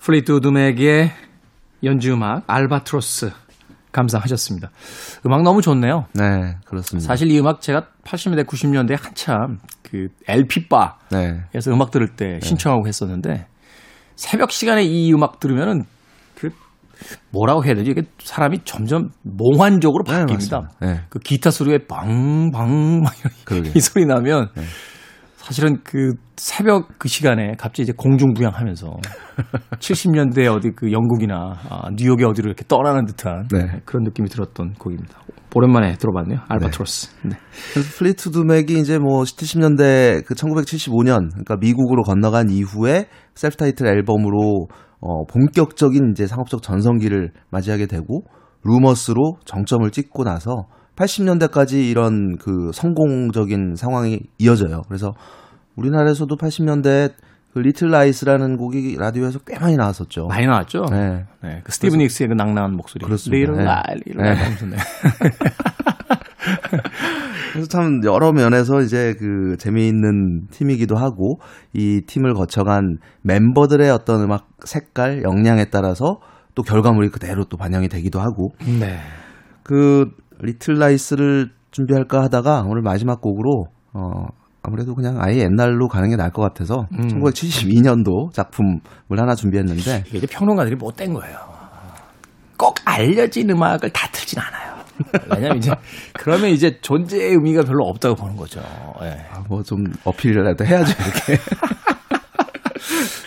플리트우드 0.03 0.49
맥의 0.49 1.11
연주 1.85 2.13
음악 2.13 2.43
알바트로스 2.47 3.31
감상하셨습니다. 3.93 4.69
음악 5.25 5.43
너무 5.43 5.61
좋네요. 5.61 6.07
네, 6.13 6.57
그렇습니다. 6.65 7.07
사실 7.07 7.31
이 7.31 7.39
음악 7.39 7.61
제가 7.61 7.87
80년대 8.03 8.45
90년대 8.45 9.01
한참 9.01 9.59
그 9.81 10.09
LP 10.27 10.67
바에서 10.67 10.99
네. 11.11 11.43
음악 11.69 11.91
들을 11.91 12.15
때 12.15 12.39
신청하고 12.43 12.85
했었는데 12.85 13.47
새벽 14.17 14.51
시간에 14.51 14.83
이 14.83 15.13
음악 15.13 15.39
들으면은 15.39 15.85
그 16.35 16.49
뭐라고 17.29 17.63
해야 17.63 17.73
되지? 17.73 17.91
이게 17.91 18.03
사람이 18.21 18.61
점점 18.65 19.11
몽환적으로 19.21 20.03
네, 20.03 20.25
바뀝니다. 20.25 20.67
네. 20.81 21.01
그 21.07 21.19
기타 21.19 21.49
소리에 21.49 21.87
방방 21.87 23.05
그러게. 23.45 23.71
이 23.73 23.79
소리 23.79 24.05
나면 24.05 24.49
네. 24.53 24.63
사실은 25.43 25.81
그 25.83 26.13
새벽 26.37 26.87
그 26.97 27.09
시간에 27.09 27.51
갑자기 27.59 27.81
이제 27.81 27.93
공중부양하면서 27.97 28.87
70년대 29.77 30.49
어디 30.49 30.71
그 30.71 30.93
영국이나 30.93 31.53
아, 31.69 31.89
뉴욕의 31.93 32.25
어디로 32.25 32.47
이렇게 32.47 32.63
떠나는 32.65 33.03
듯한 33.03 33.49
네. 33.51 33.81
그런 33.83 34.03
느낌이 34.03 34.29
들었던 34.29 34.71
곡입니다. 34.75 35.19
오랜만에 35.53 35.95
들어봤네요. 35.95 36.39
알바트로스. 36.47 37.27
네. 37.27 37.35
그래서 37.73 37.97
플리트우드 37.97 38.37
맥이 38.39 38.79
이제 38.79 38.97
뭐 38.97 39.23
70년대 39.23 40.25
그 40.25 40.33
1975년 40.33 41.29
그러니까 41.31 41.57
미국으로 41.57 42.03
건너간 42.03 42.49
이후에 42.49 43.07
self 43.35 43.57
title 43.57 43.87
앨범으로 43.87 44.69
어 45.01 45.25
본격적인 45.25 46.11
이제 46.11 46.25
상업적 46.25 46.61
전성기를 46.61 47.33
맞이하게 47.49 47.87
되고 47.87 48.23
Rumours로 48.63 49.39
정점을 49.43 49.91
찍고 49.91 50.23
나서 50.23 50.67
80년대까지 50.95 51.89
이런 51.89 52.37
그 52.37 52.71
성공적인 52.73 53.75
상황이 53.75 54.19
이어져요. 54.37 54.83
그래서 54.87 55.13
우리나라에서도 55.75 56.35
80년대 56.35 57.13
그 57.53 57.59
리틀 57.59 57.89
라이스라는 57.91 58.57
곡이 58.57 58.97
라디오에서 58.97 59.39
꽤 59.45 59.59
많이 59.59 59.75
나왔었죠. 59.75 60.25
많이 60.27 60.47
나왔죠. 60.47 60.85
네. 60.89 61.25
네, 61.43 61.61
그 61.63 61.71
스티븐 61.71 61.99
닉스의 61.99 62.29
그 62.29 62.33
낭낭한 62.33 62.75
목소리. 62.75 63.05
그렇습니다. 63.05 63.83
네. 63.87 63.93
little 63.93 64.27
lie 64.27 64.35
하면서 64.35 64.65
네. 64.65 64.77
그래서 67.53 67.67
참 67.67 68.01
여러 68.03 68.31
면에서 68.31 68.81
이제 68.81 69.13
그 69.19 69.55
재미있는 69.59 70.47
팀이기도 70.49 70.95
하고 70.95 71.39
이 71.73 72.01
팀을 72.07 72.33
거쳐간 72.33 72.97
멤버들의 73.21 73.87
어떤 73.91 74.21
음악 74.21 74.47
색깔, 74.65 75.21
역량에 75.21 75.65
따라서 75.65 76.19
또 76.55 76.63
결과물이 76.63 77.09
그대로 77.09 77.45
또 77.45 77.57
반영이 77.57 77.87
되기도 77.89 78.19
하고 78.19 78.53
네. 78.79 78.97
그 79.61 80.09
리틀 80.43 80.75
라이스를 80.75 81.49
준비할까 81.71 82.21
하다가 82.23 82.63
오늘 82.67 82.81
마지막 82.81 83.21
곡으로 83.21 83.65
어 83.93 84.27
아무래도 84.61 84.95
그냥 84.95 85.17
아예 85.19 85.39
옛날로 85.39 85.87
가는 85.87 86.09
게 86.09 86.15
나을 86.15 86.31
것 86.31 86.41
같아서 86.41 86.87
음. 86.93 87.07
1972년도 87.07 88.31
작품을 88.31 88.79
하나 89.17 89.35
준비했는데 89.35 90.03
이게 90.13 90.27
평론가들이 90.27 90.75
못된 90.75 91.13
거예요. 91.13 91.37
꼭 92.57 92.75
알려진 92.85 93.49
음악을 93.49 93.89
다 93.89 94.07
틀진 94.11 94.39
않아요. 94.39 94.73
왜냐면 95.31 95.57
이제 95.57 95.71
그러면 96.13 96.49
이제 96.51 96.79
존재의 96.79 97.31
의미가 97.31 97.63
별로 97.63 97.85
없다고 97.87 98.15
보는 98.15 98.35
거죠. 98.35 98.61
예. 99.01 99.17
뭐좀 99.49 99.83
어필이라도 100.05 100.65
해야죠 100.65 100.93
이렇게. 101.03 101.43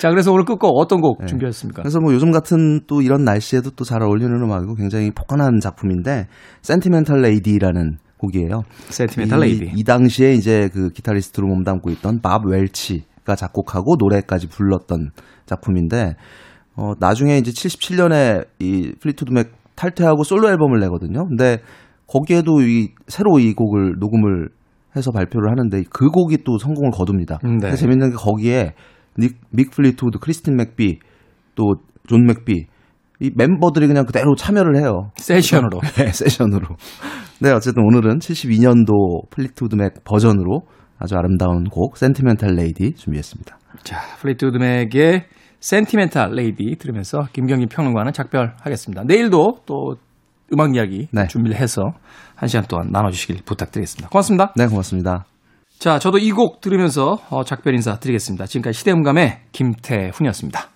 자, 0.07 0.11
그래서 0.11 0.31
오늘 0.33 0.45
끝곡 0.45 0.71
어떤 0.79 1.01
곡 1.01 1.27
준비했습니까? 1.27 1.83
그래서 1.83 1.99
뭐 1.99 2.15
요즘 2.15 2.31
같은 2.31 2.83
또 2.87 3.03
이런 3.03 3.25
날씨에도 3.25 3.71
또 3.71 3.85
잘 3.85 4.03
어울리는 4.03 4.33
음악이고 4.33 4.75
굉장히 4.75 5.11
포근한 5.11 5.59
작품인데 5.61 6.27
Sentimental 6.62 7.23
Lady라는 7.23 7.99
곡이에요. 8.19 8.63
Sentimental 8.91 9.39
이, 9.41 9.59
Lady. 9.59 9.73
이 9.75 9.83
당시에 9.83 10.35
이제 10.35 10.69
그 10.73 10.91
기타리스트로 10.91 11.49
몸담고 11.49 11.91
있던 11.91 12.21
밥 12.23 12.47
웰치가 12.47 13.35
작곡하고 13.35 13.97
노래까지 13.99 14.47
불렀던 14.49 15.11
작품인데 15.47 16.15
어 16.77 16.93
나중에 17.01 17.39
이제 17.39 17.51
77년에 17.51 18.47
이 18.61 18.93
플리트우드 19.01 19.33
맥 19.33 19.51
탈퇴하고 19.75 20.23
솔로 20.23 20.49
앨범을 20.51 20.79
내거든요. 20.81 21.27
근데 21.27 21.59
거기에도 22.07 22.61
이 22.61 22.91
새로 23.09 23.41
이 23.41 23.55
곡을 23.55 23.97
녹음을 23.99 24.51
해서 24.97 25.11
발표를 25.11 25.51
하는데 25.51 25.83
그 25.91 26.11
곡이 26.11 26.45
또 26.45 26.59
성공을 26.59 26.93
거둡니다. 26.93 27.41
음, 27.45 27.59
네. 27.59 27.75
재밌는 27.75 28.11
게 28.11 28.17
거기에 28.17 28.75
닉, 29.19 29.39
믹 29.51 29.71
플리트우드, 29.71 30.19
크리스틴 30.19 30.57
맥비, 30.57 30.99
또 31.55 31.75
존 32.07 32.25
맥비 32.27 32.67
이 33.19 33.31
멤버들이 33.35 33.87
그냥 33.87 34.05
그대로 34.05 34.35
참여를 34.35 34.77
해요. 34.77 35.11
세션으로. 35.17 35.81
네, 35.97 36.12
세션으로. 36.12 36.67
네, 37.41 37.51
어쨌든 37.51 37.83
오늘은 37.85 38.19
72년도 38.19 39.31
플리트우드 39.31 39.75
맥 39.75 40.05
버전으로 40.05 40.62
아주 40.99 41.17
아름다운 41.17 41.64
곡 41.64 41.97
Sentimental 41.97 42.55
Lady 42.55 42.93
준비했습니다. 42.95 43.59
자, 43.85 44.01
플리트우드 44.21 44.59
맥의 44.59 45.25
Sentimental 45.61 46.33
Lady 46.33 46.77
들으면서 46.79 47.27
김경희 47.33 47.67
평론가는 47.67 48.12
작별하겠습니다. 48.12 49.05
내일도 49.05 49.61
또 49.64 49.97
음악 50.53 50.75
이야기 50.75 51.09
네. 51.11 51.27
준비를 51.27 51.57
해서 51.57 51.83
한 52.35 52.49
시간 52.49 52.67
동안 52.67 52.89
나눠주시길 52.93 53.43
부탁드리겠습니다. 53.45 54.11
고맙습니다. 54.11 54.53
네, 54.57 54.67
고맙습니다. 54.67 55.25
자, 55.79 55.99
저도 55.99 56.18
이 56.18 56.31
곡 56.31 56.61
들으면서 56.61 57.18
어, 57.31 57.45
작별 57.45 57.74
인사 57.74 57.99
드리겠습니다. 57.99 58.47
지금까지 58.47 58.79
시대음감의 58.79 59.41
김태훈이었습니다. 59.53 60.70